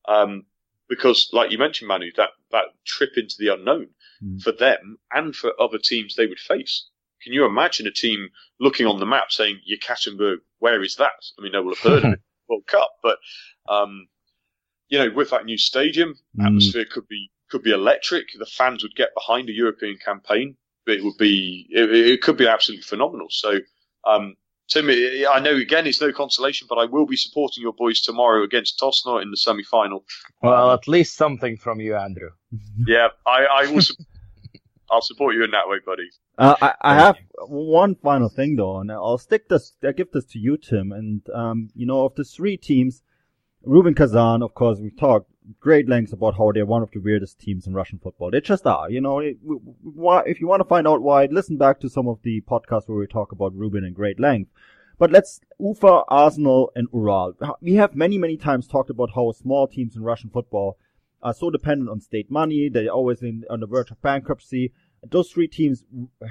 [0.08, 0.46] Um,
[0.88, 3.88] because, like you mentioned, Manu, that, that trip into the unknown
[4.22, 4.42] Mm.
[4.42, 6.86] for them and for other teams they would face.
[7.22, 8.28] Can you imagine a team
[8.58, 11.12] looking on the map saying, Yekaterinburg, where is that?
[11.38, 13.16] I mean, they will have heard of it, World Cup, but,
[13.66, 14.08] um,
[14.88, 16.46] you know, with that new stadium, Mm.
[16.46, 18.26] atmosphere could be, could be electric.
[18.38, 20.56] The fans would get behind a European campaign.
[20.86, 23.26] It would be, it, it could be absolutely phenomenal.
[23.30, 23.58] So,
[24.06, 24.34] um,
[24.68, 28.44] Tim, I know again it's no consolation, but I will be supporting your boys tomorrow
[28.44, 30.04] against Tosno in the semi-final.
[30.42, 32.30] Well, at least something from you, Andrew.
[32.86, 33.80] Yeah, I, I will.
[33.80, 33.94] su-
[34.90, 36.08] I'll support you in that way, buddy.
[36.36, 37.16] Uh, I, I have
[37.46, 40.90] one final thing though, and I'll stick this, I'll give this to you, Tim.
[40.92, 43.02] And, um, you know, of the three teams,
[43.62, 47.40] Rubin Kazan, of course, we've talked great lengths about how they're one of the weirdest
[47.40, 48.30] teams in Russian football.
[48.30, 51.56] They just are, you know, it, why, if you want to find out why, listen
[51.56, 54.50] back to some of the podcasts where we talk about Rubin in great length.
[54.98, 57.34] But let's, Ufa, Arsenal, and Ural.
[57.62, 60.76] We have many, many times talked about how small teams in Russian football
[61.22, 62.68] are so dependent on state money.
[62.68, 64.72] They're always in, on the verge of bankruptcy.
[65.02, 65.84] Those three teams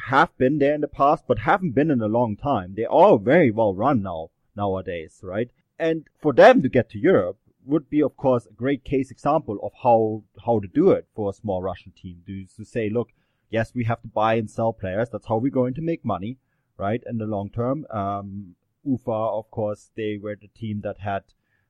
[0.06, 2.76] have been there in the past, but haven't been in a long time.
[2.76, 5.50] They're all very well run now, nowadays, right?
[5.80, 7.38] And for them to get to Europe
[7.70, 11.30] would be, of course, a great case example of how, how to do it for
[11.30, 12.24] a small Russian team.
[12.26, 13.10] To, to say, look,
[13.50, 15.10] yes, we have to buy and sell players.
[15.10, 16.38] That's how we're going to make money,
[16.78, 17.02] right?
[17.08, 17.86] In the long term.
[17.92, 21.24] Um, Ufa, of course, they were the team that had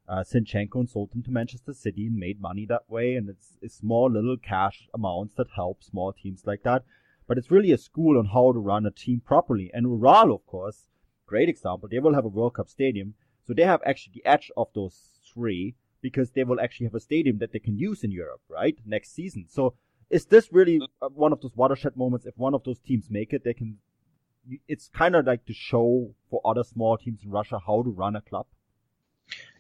[0.08, 3.16] uh, Zinchenko and sold him to Manchester City and made money that way.
[3.16, 6.84] And it's, it's small little cash amounts that help small teams like that.
[7.28, 9.70] But it's really a school on how to run a team properly.
[9.74, 10.88] And Ural, of course,
[11.28, 11.88] great example.
[11.90, 13.14] They will have a World Cup stadium.
[13.46, 17.00] So they have actually the edge of those three because they will actually have a
[17.00, 18.78] stadium that they can use in Europe, right?
[18.86, 19.46] Next season.
[19.50, 19.74] So
[20.10, 22.26] is this really one of those watershed moments?
[22.26, 23.78] If one of those teams make it, they can,
[24.68, 28.16] it's kind of like to show for other small teams in Russia how to run
[28.16, 28.46] a club.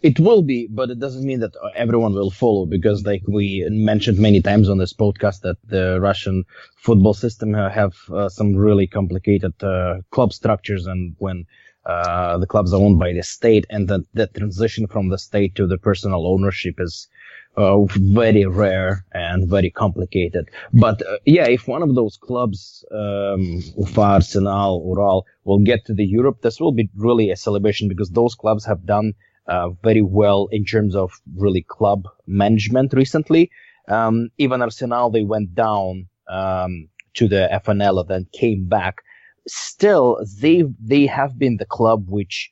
[0.01, 4.17] It will be, but it doesn't mean that everyone will follow because, like we mentioned
[4.17, 6.45] many times on this podcast, that the Russian
[6.77, 11.45] football system have uh, some really complicated uh, club structures, and when
[11.89, 15.55] uh, the clubs are owned by the state, and that the transition from the state
[15.55, 17.07] to the personal ownership is
[17.57, 20.49] uh, very rare and very complicated.
[20.73, 25.93] But uh, yeah, if one of those clubs, um, Ufa, Arsenal, Ural, will get to
[25.93, 29.13] the Europe, this will be really a celebration because those clubs have done
[29.47, 33.51] uh, very well in terms of really club management recently.
[33.87, 39.01] Um, even Arsenal, they went down um, to the FNL and then came back.
[39.47, 42.51] Still, they they have been the club which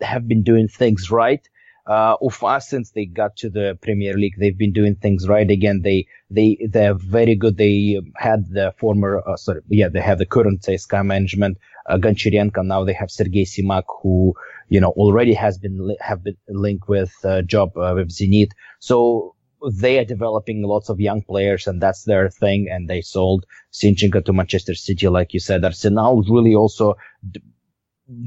[0.00, 1.46] have been doing things right.
[1.86, 5.82] Uh, Ufa, since they got to the Premier League, they've been doing things right again.
[5.82, 7.58] They they they're very good.
[7.58, 12.64] They had the former, uh, sorry, yeah, they have the current CSKA management, uh, Goncharenko.
[12.64, 14.34] Now they have Sergei Semak, who
[14.68, 18.50] you know, already has been have been linked with uh, job uh, with Zenit.
[18.80, 19.33] So
[19.72, 22.68] they are developing lots of young players, and that's their thing.
[22.70, 25.64] And they sold Zinchenko to Manchester City, like you said.
[25.64, 26.96] Arsenal really also
[27.30, 27.42] d-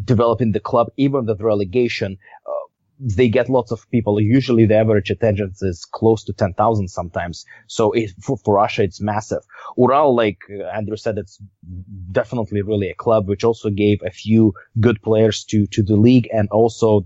[0.04, 2.18] developing the club, even with relegation.
[2.46, 2.52] Uh,
[3.00, 4.20] they get lots of people.
[4.20, 7.46] Usually the average attendance is close to 10,000 sometimes.
[7.68, 9.44] So it, for, for, Russia, it's massive.
[9.78, 10.40] Ural, like
[10.74, 11.40] Andrew said, it's
[12.12, 16.28] definitely really a club, which also gave a few good players to, to the league
[16.34, 17.06] and also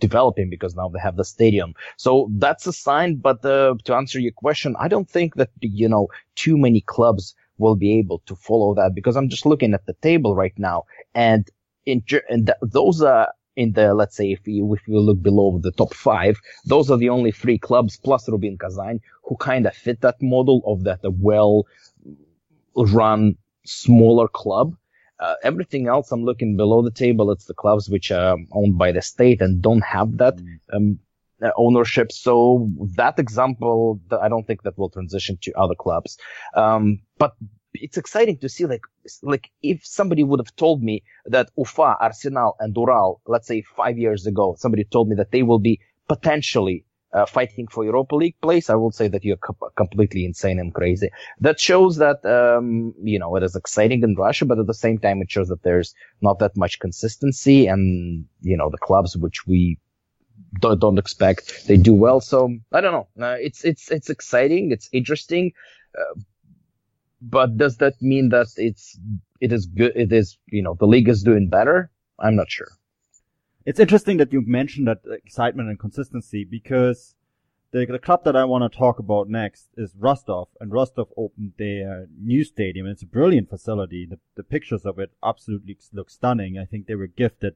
[0.00, 1.74] developing because now they have the stadium.
[1.96, 3.16] So that's a sign.
[3.16, 7.34] But uh, to answer your question, I don't think that, you know, too many clubs
[7.58, 10.84] will be able to follow that because I'm just looking at the table right now
[11.14, 11.48] and
[11.86, 15.58] in, and th- those are in the, let's say, if you, if you look below
[15.62, 19.74] the top five, those are the only three clubs plus Rubin Kazan who kind of
[19.74, 21.66] fit that model of that a well
[22.76, 23.36] run
[23.66, 24.74] smaller club.
[25.20, 27.30] Uh, everything else, I'm looking below the table.
[27.30, 30.58] It's the clubs which are owned by the state and don't have that mm.
[30.72, 30.98] um,
[31.42, 32.10] uh, ownership.
[32.10, 36.16] So that example, I don't think that will transition to other clubs.
[36.54, 37.34] Um, but
[37.74, 38.82] it's exciting to see like
[39.22, 43.98] like if somebody would have told me that Ufa, Arsenal, and Ural, let's say five
[43.98, 48.40] years ago, somebody told me that they will be potentially uh, fighting for Europa League
[48.40, 51.10] place, I will say that you're co- completely insane and crazy.
[51.40, 54.98] That shows that um, you know it is exciting in Russia, but at the same
[54.98, 59.46] time, it shows that there's not that much consistency, and you know the clubs which
[59.46, 59.78] we
[60.60, 62.20] don't, don't expect they do well.
[62.20, 63.26] So I don't know.
[63.26, 64.70] Uh, it's it's it's exciting.
[64.70, 65.52] It's interesting.
[65.98, 66.20] Uh,
[67.20, 68.98] but does that mean that it's
[69.40, 69.92] it is good?
[69.94, 71.90] It is you know the league is doing better.
[72.18, 72.68] I'm not sure.
[73.66, 77.14] It's interesting that you mentioned that excitement and consistency because
[77.72, 81.52] the, the club that I want to talk about next is Rostov, and Rostov opened
[81.58, 82.86] their new stadium.
[82.86, 84.06] It's a brilliant facility.
[84.06, 86.58] The, the pictures of it absolutely look stunning.
[86.58, 87.54] I think they were gifted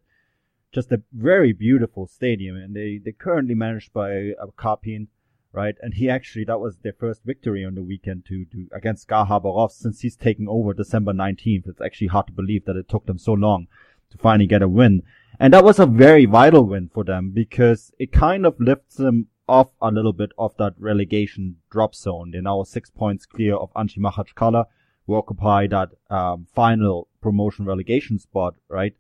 [0.72, 5.06] just a very beautiful stadium, and they they currently managed by uh, Karpin
[5.54, 5.76] right?
[5.80, 9.68] And he actually, that was their first victory on the weekend to, to against SKA
[9.70, 11.68] since he's taken over December 19th.
[11.68, 13.68] It's actually hard to believe that it took them so long
[14.10, 15.04] to finally get a win.
[15.38, 19.28] And that was a very vital win for them because it kind of lifts them
[19.48, 22.30] off a little bit of that relegation drop zone.
[22.30, 24.66] They're now six points clear of Anzhi Makhachkala,
[25.06, 28.94] who occupy that um, final promotion relegation spot, right?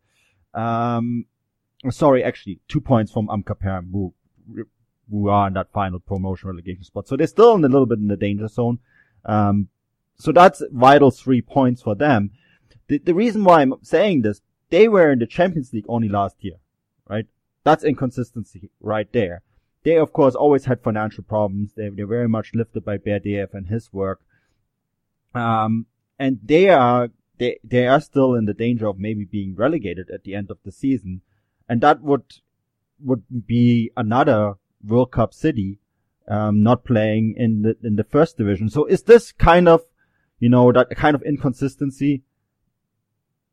[0.52, 1.26] Um,
[1.90, 4.14] sorry, actually, two points from Amkar Perm, who
[5.10, 7.06] who are in that final promotion relegation spot.
[7.06, 8.78] So they're still in a little bit in the danger zone.
[9.24, 9.68] Um,
[10.16, 12.30] so that's vital three points for them.
[12.88, 14.40] The, the reason why I'm saying this,
[14.74, 16.58] they were in the Champions League only last year,
[17.08, 17.26] right?
[17.62, 19.42] That's inconsistency right there.
[19.84, 21.74] They, of course, always had financial problems.
[21.76, 24.22] They, they're very much lifted by Berdiev and his work.
[25.32, 25.86] Um,
[26.18, 30.24] and they are, they, they are still in the danger of maybe being relegated at
[30.24, 31.20] the end of the season.
[31.68, 32.24] And that would,
[32.98, 34.54] would be another
[34.84, 35.78] World Cup city,
[36.26, 38.68] um, not playing in the in the first division.
[38.70, 39.82] So is this kind of,
[40.40, 42.22] you know, that kind of inconsistency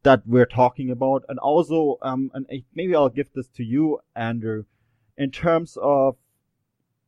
[0.03, 1.23] that we're talking about?
[1.29, 4.65] And also, um, and maybe I'll give this to you, Andrew,
[5.17, 6.15] in terms of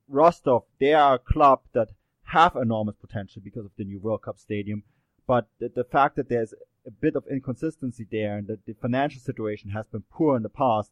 [0.07, 1.89] Rostov, they are a club that
[2.25, 4.83] have enormous potential because of the new World Cup stadium.
[5.25, 6.53] But the, the fact that there's
[6.85, 10.49] a bit of inconsistency there and that the financial situation has been poor in the
[10.49, 10.91] past,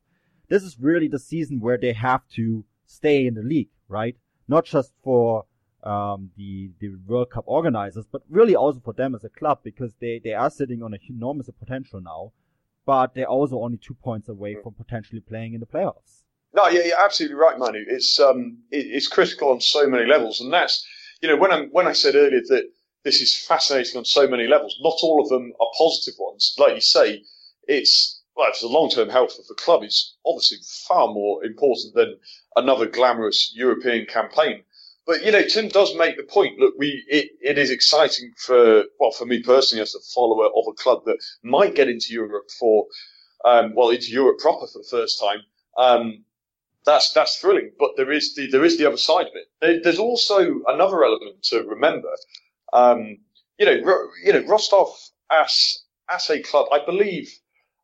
[0.50, 4.16] this is really the season where they have to stay in the league, right?
[4.48, 5.46] Not just for
[5.84, 9.94] um, the the World Cup organizers, but really also for them as a club because
[10.00, 12.32] they they are sitting on a enormous potential now,
[12.86, 16.24] but they're also only two points away from potentially playing in the playoffs.
[16.54, 17.84] No, yeah, you're absolutely right, Manu.
[17.88, 20.86] It's um, it, it's critical on so many levels, and that's
[21.22, 22.70] you know when I when I said earlier that
[23.04, 26.54] this is fascinating on so many levels, not all of them are positive ones.
[26.58, 27.24] Like you say,
[27.68, 30.58] it's well, for the long term health of the club is obviously
[30.88, 32.18] far more important than
[32.56, 34.64] another glamorous European campaign.
[35.12, 36.58] But you know, Tim does make the point.
[36.58, 40.64] Look, we it, it is exciting for well for me personally as a follower of
[40.70, 42.86] a club that might get into Europe for
[43.44, 45.40] um, well into Europe proper for the first time.
[45.78, 46.24] Um,
[46.86, 47.74] that's that's thrilling.
[47.78, 49.48] But there is the there is the other side of it.
[49.60, 52.14] There, there's also another element to remember.
[52.72, 53.18] Um,
[53.60, 54.98] you know, you know, Rostov
[55.30, 57.30] as as a club, I believe.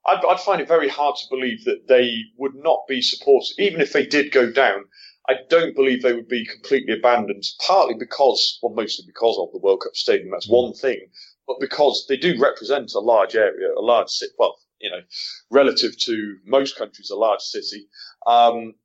[0.06, 3.82] I'd, I'd find it very hard to believe that they would not be supported, even
[3.82, 4.86] if they did go down.
[5.30, 9.60] I don't believe they would be completely abandoned, partly because, well, mostly because of the
[9.60, 10.32] World Cup stadium.
[10.32, 11.08] That's one thing,
[11.46, 14.34] but because they do represent a large area, a large city.
[14.40, 15.02] Well, you know,
[15.50, 17.88] relative to most countries, a large city.
[18.26, 18.76] Um,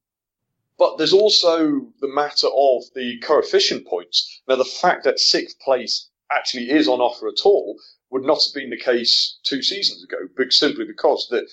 [0.78, 4.42] but there's also the matter of the coefficient points.
[4.48, 7.76] Now, the fact that sixth place actually is on offer at all
[8.10, 10.16] would not have been the case two seasons ago,
[10.50, 11.46] simply because the,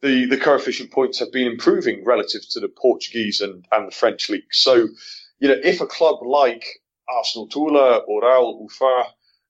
[0.00, 4.28] the, the coefficient points have been improving relative to the Portuguese and, and the French
[4.28, 4.52] league.
[4.52, 4.88] So,
[5.40, 6.64] you know, if a club like
[7.08, 9.04] Arsenal Tula, Ural, Ufa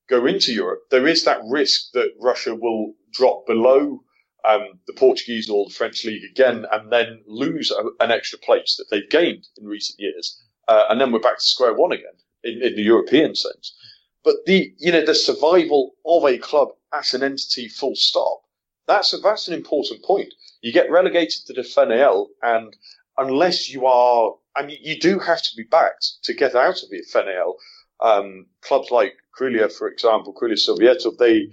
[0.08, 4.02] go into Europe, there is that risk that Russia will drop below
[4.48, 8.76] um, the Portuguese or the French league again and then lose a, an extra place
[8.76, 10.42] that they've gained in recent years.
[10.66, 13.76] Uh, and then we're back to square one again in, in the European sense.
[14.24, 18.42] But the, you know, the survival of a club as an entity full stop,
[18.86, 20.32] that's a, that's an important point.
[20.60, 22.76] You get relegated to the FNL and
[23.16, 26.90] unless you are, I mean, you do have to be backed to get out of
[26.90, 27.54] the FNL.
[28.00, 31.50] Um, clubs like Krylia, for example, Krylia Sovetov, they,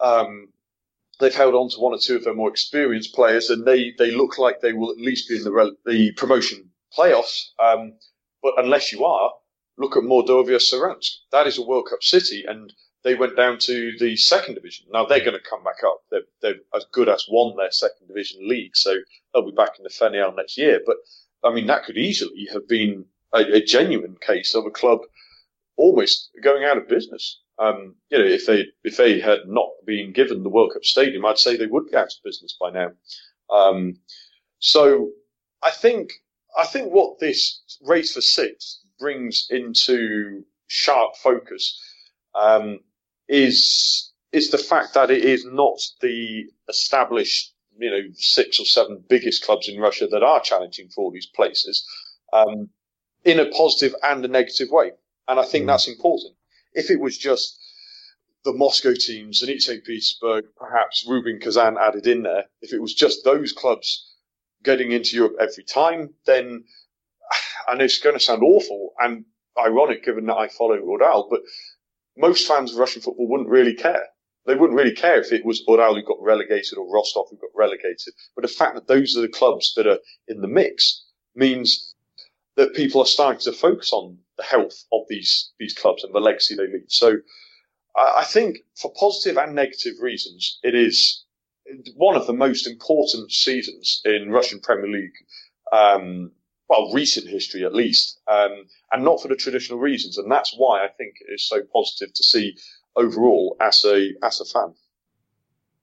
[0.00, 0.48] um,
[1.20, 4.10] they've held on to one or two of their more experienced players, and they, they
[4.10, 7.46] look like they will at least be in the the promotion playoffs.
[7.58, 7.94] Um,
[8.42, 9.32] but unless you are,
[9.78, 11.10] look at Mordovia Saransk.
[11.32, 12.72] That is a World Cup city, and
[13.02, 14.86] they went down to the second division.
[14.92, 16.00] Now they're going to come back up.
[16.10, 18.96] They're, they're as good as won their second division league, so
[19.32, 20.80] they'll be back in the FNL next year.
[20.84, 20.96] But
[21.42, 25.00] I mean, that could easily have been a, a genuine case of a club
[25.76, 27.40] almost going out of business.
[27.58, 31.24] Um, you know, if they if they had not been given the World Cup stadium,
[31.24, 32.90] I'd say they would be out of business by now.
[33.50, 33.98] Um,
[34.58, 35.10] so
[35.62, 36.12] I think
[36.56, 41.78] I think what this race for six brings into sharp focus
[42.34, 42.80] um,
[43.30, 49.02] is is the fact that it is not the established, you know, six or seven
[49.08, 51.84] biggest clubs in Russia that are challenging for all these places
[52.32, 52.68] um,
[53.24, 54.92] in a positive and a negative way,
[55.26, 55.68] and I think mm.
[55.68, 56.34] that's important
[56.72, 57.58] if it was just
[58.44, 62.94] the Moscow teams, and Zenit Petersburg, perhaps Rubin Kazan added in there, if it was
[62.94, 64.14] just those clubs
[64.62, 66.64] getting into Europe every time, then,
[67.68, 69.24] and it's going to sound awful and
[69.58, 71.40] ironic given that I follow Rodal, but
[72.16, 74.06] most fans of Russian football wouldn't really care.
[74.46, 77.50] They wouldn't really care if it was Ural who got relegated or Rostov who got
[77.54, 78.14] relegated.
[78.34, 79.98] But the fact that those are the clubs that are
[80.28, 81.04] in the mix
[81.34, 81.94] means
[82.56, 86.20] that people are starting to focus on the health of these these clubs and the
[86.20, 86.88] legacy they leave.
[86.88, 87.18] So
[87.96, 91.24] I, I think for positive and negative reasons, it is
[91.94, 95.14] one of the most important seasons in Russian Premier League.
[95.72, 96.32] Um,
[96.70, 98.52] well, recent history at least, um,
[98.92, 102.14] and not for the traditional reasons, and that's why I think it is so positive
[102.14, 102.56] to see
[102.96, 104.74] overall as a as a fan.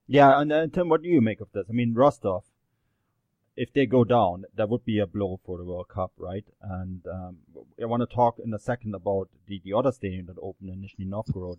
[0.06, 1.66] Yeah, and uh, Tim, what do you make of this?
[1.68, 2.44] I mean, Rostov
[3.58, 6.44] if they go down, that would be a blow for the World Cup, right?
[6.62, 7.38] And um,
[7.82, 10.80] I want to talk in a second about the, the other stadium that opened in
[10.80, 11.58] Nizhny Novgorod,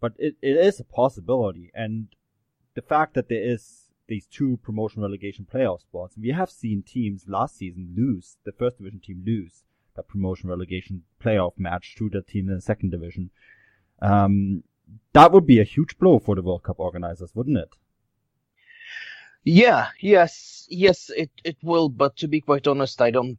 [0.00, 1.72] but it, it is a possibility.
[1.74, 2.14] And
[2.74, 3.81] the fact that there is
[4.12, 8.76] these two promotion relegation playoff spots, we have seen teams last season lose, the first
[8.76, 9.62] division team lose
[9.96, 13.30] that promotion relegation playoff match to the team in the second division.
[14.02, 14.62] Um,
[15.14, 17.70] that would be a huge blow for the World Cup organizers, wouldn't it?
[19.44, 21.88] Yeah, yes, yes, it, it will.
[21.88, 23.38] But to be quite honest, I don't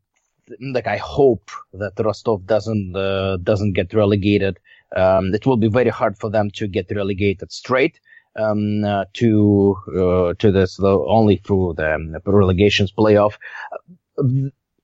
[0.59, 0.88] like.
[0.88, 4.59] I hope that Rostov doesn't uh, doesn't get relegated.
[4.95, 7.99] Um, it will be very hard for them to get relegated straight
[8.36, 13.36] um, uh, to uh, to this only through the um, relegations playoff.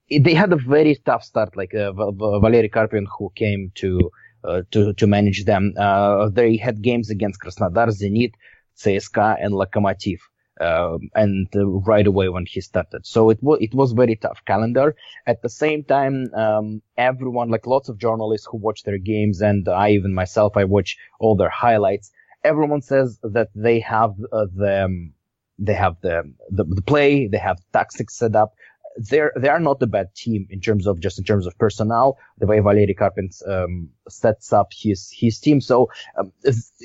[0.09, 1.55] They had a very tough start.
[1.55, 4.11] Like uh, Valery Karpin, who came to
[4.43, 8.33] uh, to to manage them, uh, they had games against Krasnodar, Zenit,
[8.77, 10.19] CSKA, and Lokomotiv
[10.59, 13.05] um, and uh, right away when he started.
[13.05, 14.95] So it was it was very tough calendar.
[15.25, 19.67] At the same time, um, everyone like lots of journalists who watch their games, and
[19.67, 22.11] I even myself I watch all their highlights.
[22.43, 25.13] Everyone says that they have uh, the um,
[25.57, 28.53] they have the, the, the play, they have tactics set up.
[28.97, 32.17] They're they are not a bad team in terms of just in terms of personnel.
[32.39, 36.31] The way Valery Karpin um, sets up his his team, so um,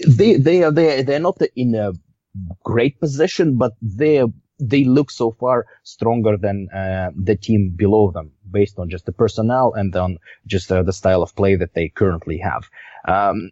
[0.07, 1.93] they they are they they're not in a
[2.63, 4.27] great position, but they're
[4.61, 9.13] they look so far stronger than uh, the team below them based on just the
[9.13, 12.69] personnel and on just uh, the style of play that they currently have.
[13.07, 13.51] Um,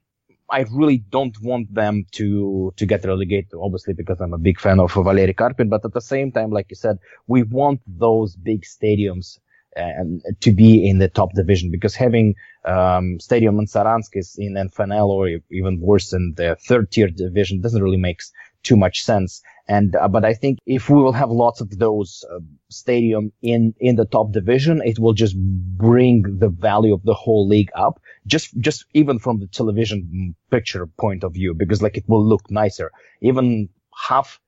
[0.52, 4.78] I really don't want them to to get relegated, obviously, because I'm a big fan
[4.78, 5.70] of Valeri Karpin.
[5.70, 9.38] But at the same time, like you said, we want those big stadiums
[9.74, 12.34] and to be in the top division because having
[12.66, 17.60] um, stadium in Saransk is in NFNL or even worse in the third tier division
[17.60, 18.20] doesn't really make
[18.62, 19.42] too much sense.
[19.68, 23.74] And uh, but I think if we will have lots of those uh, stadium in
[23.80, 28.00] in the top division, it will just bring the value of the whole league up.
[28.26, 32.50] Just just even from the television picture point of view, because like it will look
[32.50, 32.92] nicer.
[33.20, 33.68] Even
[34.08, 34.40] half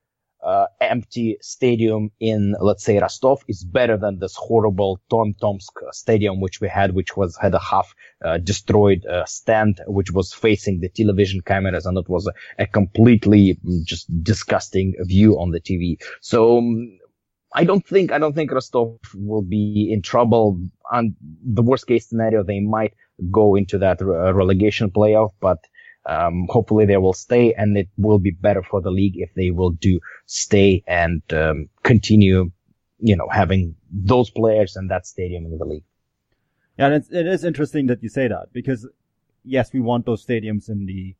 [0.44, 6.40] uh, empty stadium in, let's say, Rostov is better than this horrible Tom Tomsk stadium,
[6.40, 7.94] which we had, which was, had a half,
[8.24, 11.86] uh, destroyed, uh, stand, which was facing the television cameras.
[11.86, 15.96] And it was a, a completely mm, just disgusting view on the TV.
[16.20, 16.98] So, um,
[17.54, 20.60] I don't think, I don't think Rostov will be in trouble.
[20.90, 22.94] And the worst case scenario, they might
[23.30, 25.58] go into that relegation playoff, but
[26.06, 29.50] um, hopefully they will stay and it will be better for the league if they
[29.50, 32.50] will do stay and um, continue,
[32.98, 35.84] you know, having those players and that stadium in the league.
[36.78, 38.86] Yeah, and it's, it is interesting that you say that because
[39.44, 41.14] yes, we want those stadiums in the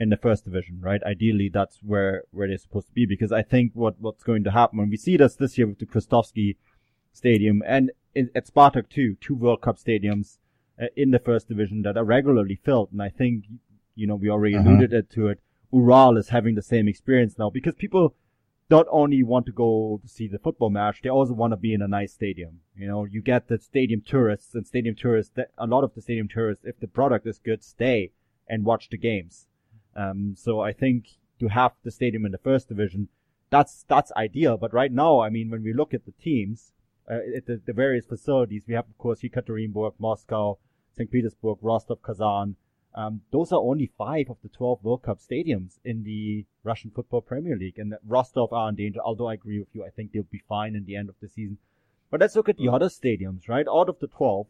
[0.00, 1.02] in the first division, right?
[1.02, 4.50] Ideally, that's where where they're supposed to be because I think what what's going to
[4.50, 6.56] happen when we see this this year with the Krestovsky
[7.12, 10.38] Stadium and at Spartak too, two World Cup stadiums
[10.80, 13.44] uh, in the first division that are regularly filled, and I think
[13.98, 14.70] you know, we already uh-huh.
[14.70, 15.40] alluded to it.
[15.72, 18.14] Ural is having the same experience now because people
[18.70, 21.74] not only want to go to see the football match, they also want to be
[21.74, 22.60] in a nice stadium.
[22.76, 26.00] You know, you get the stadium tourists and stadium tourists that a lot of the
[26.00, 28.12] stadium tourists, if the product is good, stay
[28.48, 29.48] and watch the games.
[29.96, 31.08] Um, so I think
[31.40, 33.08] to have the stadium in the first division,
[33.50, 34.56] that's, that's ideal.
[34.58, 36.72] But right now, I mean, when we look at the teams,
[37.10, 40.58] uh, at the, the various facilities, we have, of course, Yekaterinburg, Moscow,
[40.98, 41.10] St.
[41.10, 42.56] Petersburg, Rostov, Kazan,
[42.94, 47.20] um, those are only five of the 12 World Cup stadiums in the Russian Football
[47.20, 47.78] Premier League.
[47.78, 49.84] And Rostov are in danger, although I agree with you.
[49.84, 51.58] I think they'll be fine in the end of the season.
[52.10, 52.74] But let's look at the mm.
[52.74, 53.66] other stadiums, right?
[53.68, 54.46] Out of the 12,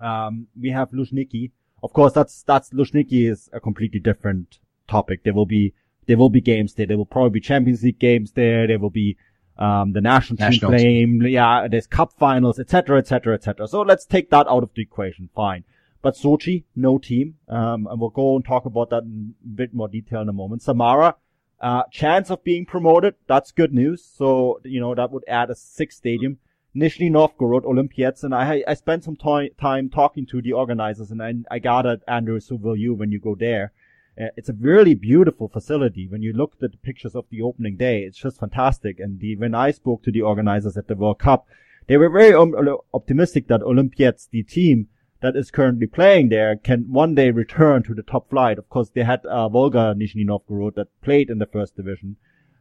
[0.00, 1.52] um, we have Luzhniki.
[1.82, 5.22] Of course, that's, that's, Luzhniki is a completely different topic.
[5.24, 5.72] There will be,
[6.06, 6.86] there will be games there.
[6.86, 8.66] There will probably be Champions League games there.
[8.66, 9.16] There will be,
[9.58, 11.22] um, the national team playing.
[11.22, 13.66] Yeah, there's cup finals, etc., etc., etc.
[13.68, 15.28] So let's take that out of the equation.
[15.34, 15.64] Fine.
[16.00, 17.36] But Sochi, no team.
[17.48, 20.32] Um, and we'll go and talk about that in a bit more detail in a
[20.32, 20.62] moment.
[20.62, 21.16] Samara,
[21.60, 23.14] uh, chance of being promoted.
[23.26, 24.04] That's good news.
[24.04, 26.38] So, you know, that would add a sixth stadium.
[26.76, 31.20] Nizhny Novgorod Olympiets, and I, I spent some t- time talking to the organizers, and
[31.22, 33.72] I, I got it, Andrew, so will you when you go there.
[34.20, 36.08] Uh, it's a really beautiful facility.
[36.08, 38.98] When you look at the pictures of the opening day, it's just fantastic.
[38.98, 41.46] And the, when I spoke to the organizers at the World Cup,
[41.86, 42.54] they were very um,
[42.92, 44.88] optimistic that Olympiets, the team,
[45.20, 48.58] that is currently playing there can one day return to the top flight.
[48.58, 52.16] Of course, they had uh, Volga Nizhny Novgorod that played in the first division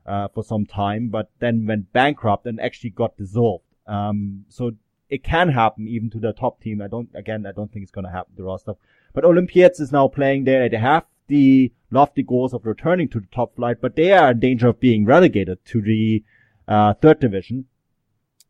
[0.06, 3.64] uh, for some time, but then went bankrupt and actually got dissolved.
[3.86, 4.72] Um, so
[5.10, 6.82] it can happen even to the top team.
[6.82, 8.78] I don't, again, I don't think it's going to happen to Rostov.
[9.14, 10.68] But Olympiets is now playing there.
[10.68, 14.40] They have the lofty goals of returning to the top flight, but they are in
[14.40, 16.24] danger of being relegated to the
[16.68, 17.66] uh, third division.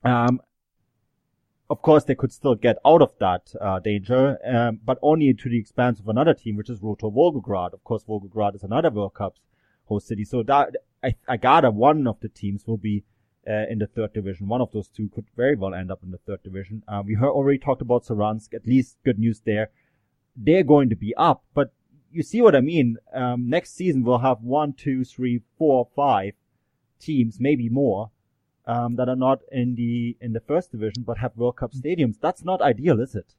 [0.03, 0.41] Um,
[1.69, 5.49] of course, they could still get out of that uh, danger, um, but only to
[5.49, 7.73] the expense of another team, which is Rotor Volgograd.
[7.73, 9.35] Of course, Volgograd is another World Cup
[9.85, 10.23] host city.
[10.23, 13.03] So that I, I gather one of the teams will be
[13.47, 14.47] uh, in the third division.
[14.47, 16.83] One of those two could very well end up in the third division.
[16.87, 18.53] Uh, we heard, already talked about Saransk.
[18.53, 19.69] At least good news there.
[20.35, 21.73] They're going to be up, but
[22.11, 22.97] you see what I mean.
[23.13, 26.33] Um, next season we'll have one, two, three, four, five
[26.99, 28.11] teams, maybe more,
[28.65, 32.15] um, that are not in the in the first division but have World Cup stadiums.
[32.19, 33.33] That's not ideal, is it?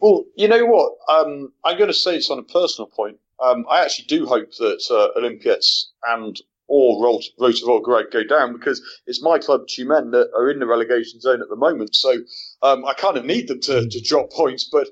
[0.00, 0.92] Well, you know what?
[1.08, 3.18] Um, I'm going to say this on a personal point.
[3.40, 8.80] Um, I actually do hope that uh, Olympiets and or Rotor Volgograd go down because
[9.06, 11.94] it's my club, Tyumen, that are in the relegation zone at the moment.
[11.94, 12.18] So
[12.62, 14.88] um, I kind of need them to, to drop points, but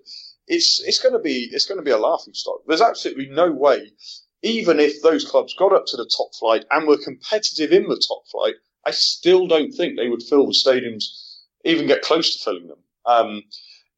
[0.47, 2.61] it's it's going to be it's going to be a laughing stock.
[2.67, 3.93] There's absolutely no way,
[4.43, 8.03] even if those clubs got up to the top flight and were competitive in the
[8.09, 8.55] top flight,
[8.87, 11.05] I still don't think they would fill the stadiums,
[11.65, 12.79] even get close to filling them.
[13.07, 13.43] Um,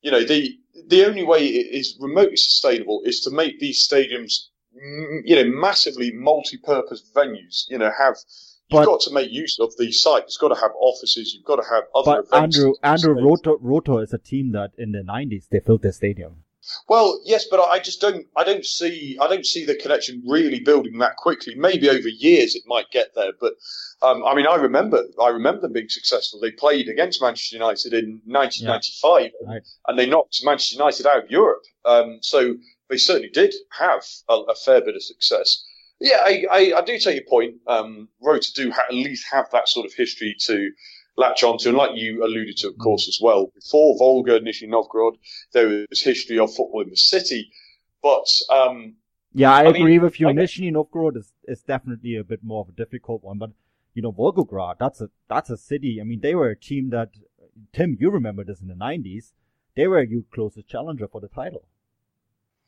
[0.02, 4.48] you know, the the only way it is remotely sustainable is to make these stadiums,
[5.24, 7.64] you know, massively multi-purpose venues.
[7.68, 8.16] You know, have
[8.70, 10.24] you've got to make use of the site.
[10.24, 11.34] It's got to have offices.
[11.34, 12.22] You've got to have other.
[12.30, 15.92] But Andrew, Andrew Rotor, Rotor is a team that in the '90s they filled their
[15.92, 16.44] stadium.
[16.88, 18.26] Well, yes, but I just don't.
[18.36, 19.18] I don't see.
[19.20, 21.54] I don't see the connection really building that quickly.
[21.54, 23.54] Maybe over years it might get there, but
[24.02, 25.04] um, I mean, I remember.
[25.20, 26.40] I remember them being successful.
[26.40, 29.52] They played against Manchester United in 1995, yeah.
[29.52, 29.62] right.
[29.88, 31.62] and they knocked Manchester United out of Europe.
[31.84, 32.54] Um, so
[32.88, 35.64] they certainly did have a, a fair bit of success.
[36.00, 37.56] Yeah, I, I, I, do take your point.
[37.66, 40.70] Um, Rotor do ha- at least have that sort of history to
[41.16, 41.68] latch onto.
[41.68, 45.16] And like you alluded to, of course, as well, before Volga, Nizhny Novgorod,
[45.52, 47.50] there was history of football in the city.
[48.02, 48.96] But, um,
[49.32, 50.26] yeah, I, I agree mean, with you.
[50.26, 53.50] Nizhny Novgorod is, is definitely a bit more of a difficult one, but
[53.94, 56.00] you know, Volgograd, that's a, that's a city.
[56.00, 57.10] I mean, they were a team that,
[57.72, 59.32] Tim, you remember this in the 90s.
[59.76, 61.64] They were your closest challenger for the title.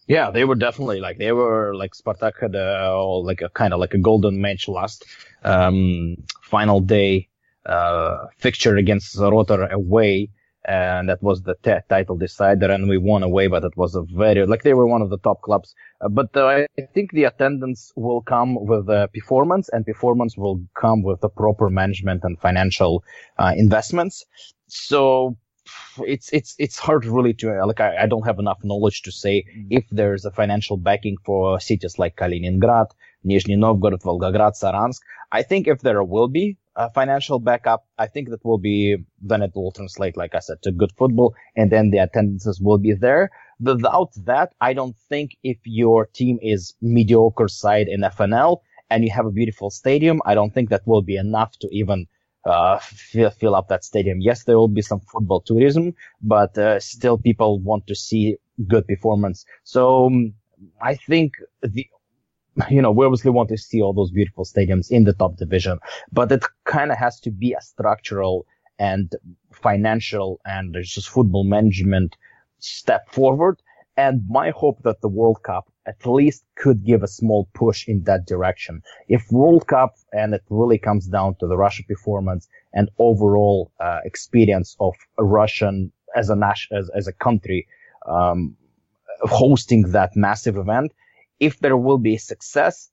[0.06, 3.80] Yeah, they were definitely like they were like Spartak had a, like a kind of
[3.80, 5.04] like a golden match last
[5.42, 7.28] um, final day
[7.66, 10.30] uh, fixture against Rotor away,
[10.64, 14.02] and that was the t- title decider, and we won away, but it was a
[14.02, 15.74] very like they were one of the top clubs.
[16.00, 20.60] Uh, but uh, I think the attendance will come with the performance, and performance will
[20.80, 23.02] come with the proper management and financial
[23.38, 24.24] uh, investments.
[24.68, 25.36] So
[25.98, 29.44] it's it's it's hard really to like I, I don't have enough knowledge to say
[29.44, 29.68] mm-hmm.
[29.70, 32.90] if there's a financial backing for cities like Kaliningrad,
[33.24, 35.00] Nizhny Novgorod, Volgograd, Saransk.
[35.32, 39.42] I think if there will be a financial backup, I think that will be then
[39.42, 42.92] it will translate, like I said, to good football, and then the attendances will be
[42.92, 43.30] there.
[43.58, 48.60] Without that, I don't think if your team is mediocre side in FNL
[48.90, 52.06] and you have a beautiful stadium, I don't think that will be enough to even
[52.46, 54.20] uh, fill, fill up that stadium.
[54.20, 58.36] Yes, there will be some football tourism, but uh, still people want to see
[58.66, 59.44] good performance.
[59.64, 60.32] So um,
[60.80, 61.86] I think the
[62.70, 65.78] you know, we obviously want to see all those beautiful stadiums in the top division,
[66.10, 68.46] but it kind of has to be a structural
[68.78, 69.14] and
[69.52, 72.16] financial and just football management
[72.58, 73.60] step forward.
[73.96, 78.02] And my hope that the World Cup at least could give a small push in
[78.04, 78.82] that direction.
[79.08, 84.00] If World Cup and it really comes down to the Russia performance and overall uh,
[84.04, 87.68] experience of Russian as a nation, as, as a country,
[88.06, 88.56] um,
[89.22, 90.92] hosting that massive event,
[91.38, 92.90] if there will be success,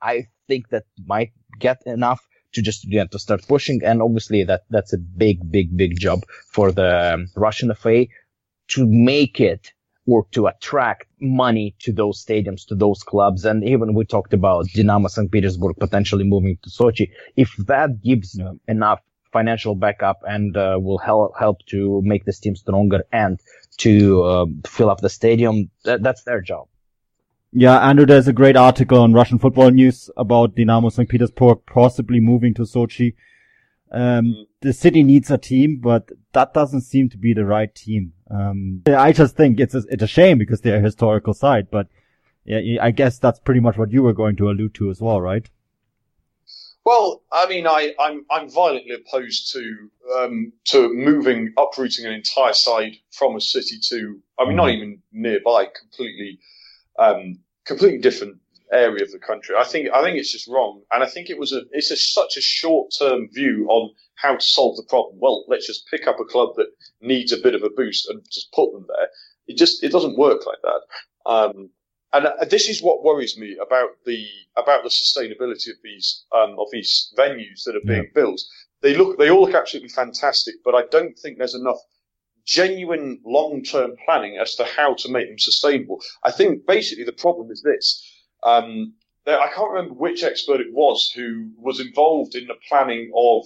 [0.00, 3.82] I think that might get enough to just yeah, to start pushing.
[3.84, 8.06] And obviously that that's a big, big, big job for the um, Russian FA
[8.68, 9.72] to make it
[10.06, 13.44] or to attract money to those stadiums, to those clubs.
[13.44, 15.30] And even we talked about Dynamo St.
[15.30, 17.10] Petersburg potentially moving to Sochi.
[17.36, 18.38] If that gives
[18.68, 19.00] enough
[19.32, 23.40] financial backup and uh, will help help to make this team stronger and
[23.78, 26.68] to uh, fill up the stadium, that, that's their job.
[27.52, 31.08] Yeah, Andrew, there's a great article on Russian football news about Dynamo St.
[31.08, 33.14] Petersburg possibly moving to Sochi.
[33.90, 38.12] Um, the city needs a team, but that doesn't seem to be the right team.
[38.30, 41.88] Um, I just think it's a, it's a shame because they're a historical site, but
[42.44, 45.20] yeah, I guess that's pretty much what you were going to allude to as well,
[45.20, 45.48] right?
[46.84, 52.52] Well, I mean, I, I'm I'm violently opposed to um, to moving, uprooting an entire
[52.52, 56.38] side from a city to, I mean, mm not even nearby, completely,
[56.98, 58.36] um, completely different
[58.72, 59.54] area of the country.
[59.56, 61.96] I think I think it's just wrong, and I think it was a it's a,
[61.96, 65.16] such a short term view on how to solve the problem.
[65.20, 66.68] Well, let's just pick up a club that
[67.00, 69.08] needs a bit of a boost and just put them there.
[69.46, 71.30] It just it doesn't work like that.
[71.30, 71.70] Um,
[72.12, 76.56] and uh, this is what worries me about the about the sustainability of these um,
[76.58, 78.14] of these venues that are being yeah.
[78.14, 78.40] built.
[78.82, 81.78] They look they all look absolutely fantastic, but I don't think there's enough
[82.46, 86.00] genuine long term planning as to how to make them sustainable.
[86.24, 88.02] I think basically the problem is this.
[88.46, 88.94] Um,
[89.26, 93.44] I can't remember which expert it was who was involved in the planning of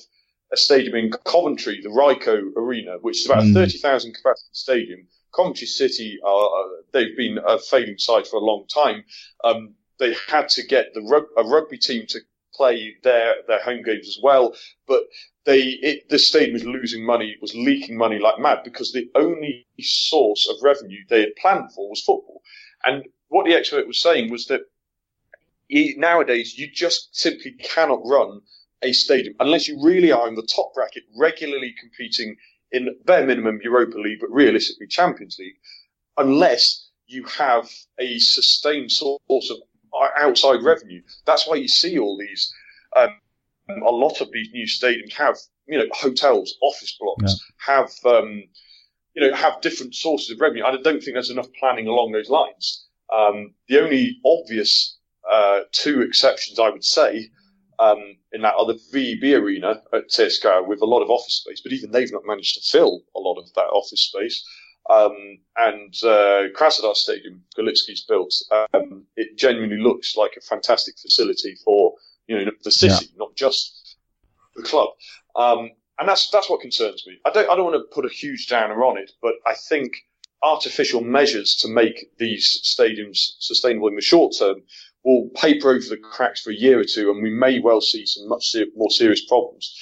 [0.52, 3.50] a stadium in Coventry, the Ricoh Arena, which is about mm.
[3.52, 5.06] a 30,000 capacity stadium.
[5.34, 9.04] Coventry City, are, they've been a failing side for a long time.
[9.42, 12.20] Um, they had to get the rug, a rugby team to
[12.52, 14.54] play their, their home games as well,
[14.86, 15.04] but
[15.44, 19.66] they, it, the stadium was losing money, was leaking money like mad because the only
[19.80, 22.42] source of revenue they had planned for was football.
[22.84, 24.62] And what the expert was saying was that
[25.96, 28.40] nowadays you just simply cannot run
[28.82, 32.36] a stadium unless you really are in the top bracket, regularly competing
[32.72, 35.56] in bare minimum Europa League, but realistically Champions League,
[36.16, 37.68] unless you have
[37.98, 39.58] a sustained source of
[40.18, 41.02] outside revenue.
[41.26, 42.52] That's why you see all these.
[42.96, 43.20] Um,
[43.68, 47.74] a lot of these new stadiums have, you know, hotels, office blocks, yeah.
[47.74, 48.44] have, um,
[49.14, 50.64] you know, have different sources of revenue.
[50.64, 52.86] I don't think there's enough planning along those lines.
[53.12, 54.98] Um, the only obvious
[55.30, 57.30] uh, two exceptions, I would say,
[57.78, 61.72] um, in that other VEB arena at CSKA with a lot of office space, but
[61.72, 64.44] even they've not managed to fill a lot of that office space.
[64.88, 68.34] Um, and uh, Krasnodar Stadium, Galitsky's built,
[68.74, 71.94] um, it genuinely looks like a fantastic facility for
[72.26, 73.18] you know the city, yeah.
[73.18, 73.96] not just
[74.56, 74.88] the club.
[75.36, 77.18] Um, and that's that's what concerns me.
[77.24, 79.92] I don't I don't want to put a huge downer on it, but I think
[80.42, 84.62] artificial measures to make these stadiums sustainable in the short term
[85.04, 88.04] will paper over the cracks for a year or two, and we may well see
[88.06, 89.74] some much more serious problems.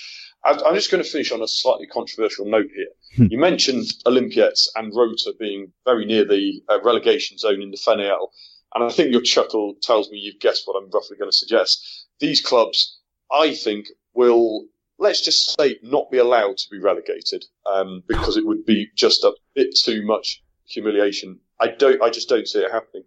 [0.45, 2.87] I'm just going to finish on a slightly controversial note here.
[3.17, 3.27] Hmm.
[3.31, 8.29] you mentioned Olympiets and Rotor being very near the uh, relegation zone in the FNL,
[8.75, 12.07] and I think your chuckle tells me you've guessed what I'm roughly going to suggest.
[12.21, 12.99] These clubs,
[13.33, 14.67] I think, will
[14.99, 19.25] let's just say not be allowed to be relegated um, because it would be just
[19.25, 21.39] a bit too much humiliation.
[21.61, 22.03] I don't.
[22.03, 23.05] I just don't see it happening.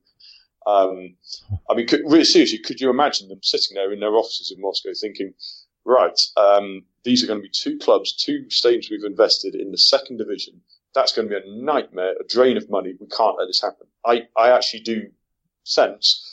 [0.66, 1.16] Um,
[1.70, 4.62] I mean, could, really seriously, could you imagine them sitting there in their offices in
[4.62, 5.34] Moscow thinking,
[5.86, 9.78] right, um, these are going to be two clubs, two stadiums we've invested in the
[9.78, 10.62] second division.
[10.93, 12.93] That's going to be a nightmare, a drain of money.
[12.99, 13.88] We can't let this happen.
[14.05, 15.09] I, I actually do
[15.64, 16.28] sense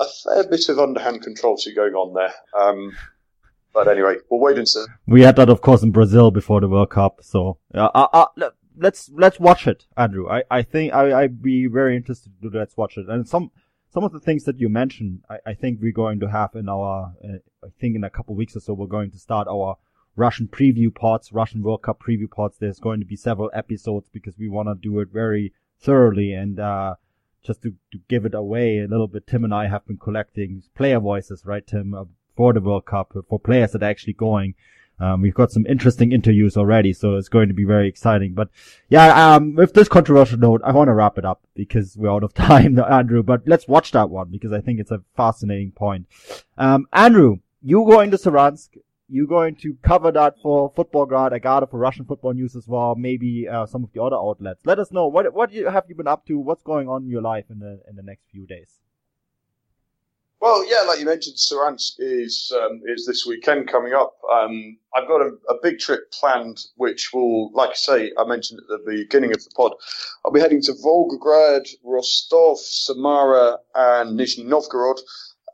[0.00, 2.34] a fair bit of underhand controversy going on there.
[2.58, 2.92] Um,
[3.72, 4.84] but anyway, we'll wait and see.
[5.06, 7.20] We had that, of course, in Brazil before the World Cup.
[7.22, 10.28] So uh, uh, uh, let's let's watch it, Andrew.
[10.28, 12.48] I, I think I I'd be very interested to.
[12.48, 13.08] Let's watch it.
[13.08, 13.50] And some
[13.94, 16.68] some of the things that you mentioned, I, I think we're going to have in
[16.68, 19.76] our, uh, I think in a couple weeks or so, we're going to start our
[20.16, 22.56] Russian preview pods, Russian World Cup preview pods.
[22.58, 26.58] There's going to be several episodes because we want to do it very thoroughly and,
[26.58, 26.96] uh,
[27.44, 30.64] just to, to give it away a little bit, Tim and I have been collecting
[30.74, 32.04] player voices, right, Tim, uh,
[32.34, 34.54] for the World Cup, for players that are actually going.
[35.00, 38.34] Um, we've got some interesting interviews already, so it's going to be very exciting.
[38.34, 38.48] But
[38.88, 42.22] yeah, um, with this controversial note, I want to wrap it up because we're out
[42.22, 43.22] of time, Andrew.
[43.22, 46.06] But let's watch that one because I think it's a fascinating point.
[46.56, 48.78] Um, Andrew, you going to Saransk.
[49.06, 52.94] You're going to cover that for Football got it for Russian football news as well.
[52.94, 54.64] Maybe uh, some of the other outlets.
[54.64, 56.38] Let us know what what have you been up to.
[56.38, 58.80] What's going on in your life in the in the next few days.
[60.44, 64.18] Well, yeah, like you mentioned, Saransk is um, is this weekend coming up.
[64.30, 68.60] Um, I've got a, a, big trip planned, which will, like I say, I mentioned
[68.60, 69.72] at the beginning of the pod.
[70.22, 75.00] I'll be heading to Volgograd, Rostov, Samara, and Nizhny Novgorod,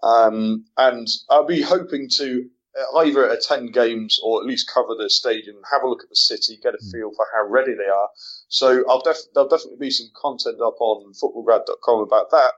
[0.02, 2.50] um, and I'll be hoping to
[2.96, 6.58] either attend games or at least cover the stadium, have a look at the city,
[6.60, 6.90] get a hmm.
[6.90, 8.08] feel for how ready they are.
[8.48, 12.54] So I'll def- there'll definitely be some content up on futbolgrad.com about that.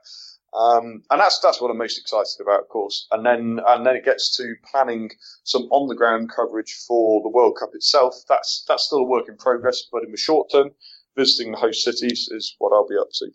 [0.53, 3.07] Um, and that's that's what I'm most excited about, of course.
[3.11, 5.09] And then and then it gets to planning
[5.43, 8.15] some on the ground coverage for the World Cup itself.
[8.29, 10.71] That's that's still a work in progress, but in the short term,
[11.17, 13.27] visiting the host cities is what I'll be up to.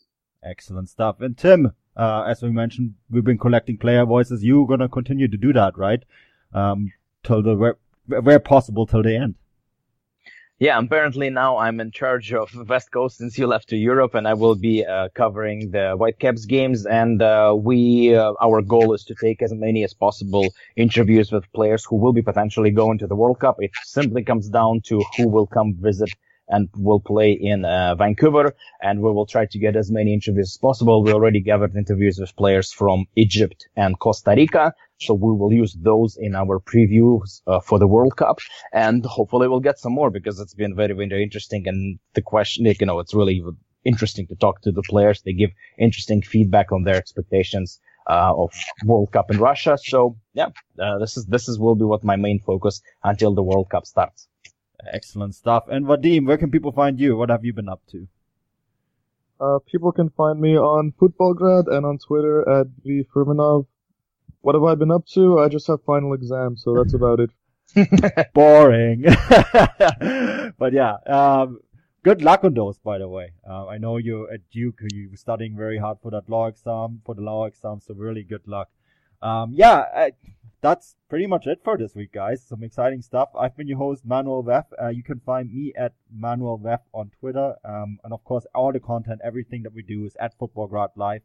[0.44, 1.20] Excellent stuff.
[1.20, 4.44] And Tim, uh, as we mentioned, we've been collecting player voices.
[4.44, 6.04] You're gonna continue to do that, right?
[6.54, 6.92] Um,
[7.24, 9.34] till the where, where possible till the end
[10.60, 14.26] yeah, apparently now I'm in charge of West Coast since you left to Europe, and
[14.26, 16.84] I will be uh, covering the Whitecaps games.
[16.84, 21.50] And uh, we, uh, our goal is to take as many as possible interviews with
[21.52, 23.56] players who will be potentially going to the World Cup.
[23.60, 26.10] It simply comes down to who will come visit
[26.48, 28.54] and will play in uh, Vancouver.
[28.82, 31.02] And we will try to get as many interviews as possible.
[31.02, 34.74] We already gathered interviews with players from Egypt and Costa Rica.
[35.00, 38.38] So we will use those in our previews uh, for the World Cup
[38.72, 41.68] and hopefully we'll get some more because it's been very, very interesting.
[41.68, 43.42] And the question, you know, it's really
[43.84, 45.22] interesting to talk to the players.
[45.22, 47.80] They give interesting feedback on their expectations.
[48.10, 48.54] Uh, of
[48.86, 49.76] World Cup in Russia.
[49.76, 50.48] So yeah,
[50.82, 53.84] uh, this is this is will be what my main focus until the World Cup
[53.84, 54.28] starts.
[54.92, 55.64] Excellent stuff.
[55.68, 57.16] And Vadim, where can people find you?
[57.16, 58.06] What have you been up to?
[59.40, 63.66] Uh, people can find me on Futbolgrad and on Twitter at vfurmanov.
[64.40, 65.38] What have I been up to?
[65.38, 67.30] I just have final exams, so that's about it.
[68.34, 69.02] Boring.
[70.58, 71.60] but yeah, um,
[72.02, 73.32] good luck on those, by the way.
[73.48, 77.14] Uh, I know you're at Duke, you're studying very hard for that law exam, for
[77.14, 78.68] the law exam, so really good luck.
[79.22, 80.12] Um, yeah, I,
[80.60, 82.42] that's pretty much it for this week, guys.
[82.42, 83.28] Some exciting stuff.
[83.38, 84.66] I've been your host, Manuel Veth.
[84.80, 87.54] Uh, you can find me at Manuel Veth on Twitter.
[87.64, 91.22] Um, and of course, all the content, everything that we do is at Futbolgrad Live.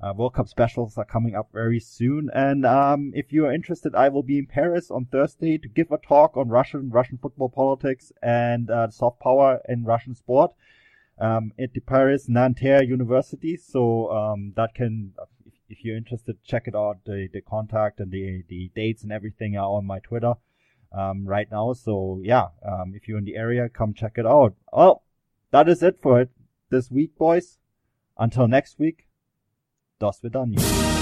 [0.00, 2.28] Uh, World Cup specials are coming up very soon.
[2.34, 5.92] And, um, if you are interested, I will be in Paris on Thursday to give
[5.92, 10.54] a talk on Russian, Russian football politics and, uh, soft power in Russian sport.
[11.18, 13.56] Um, at the Paris Nanterre University.
[13.56, 15.12] So, um, that can,
[15.72, 16.98] if you're interested, check it out.
[17.04, 20.34] The, the contact and the, the dates and everything are on my Twitter,
[20.92, 21.72] um, right now.
[21.72, 24.54] So yeah, um, if you're in the area, come check it out.
[24.72, 25.02] Well,
[25.50, 26.30] that is it for it
[26.70, 27.58] this week, boys.
[28.18, 29.08] Until next week,
[29.98, 31.01] das vidania.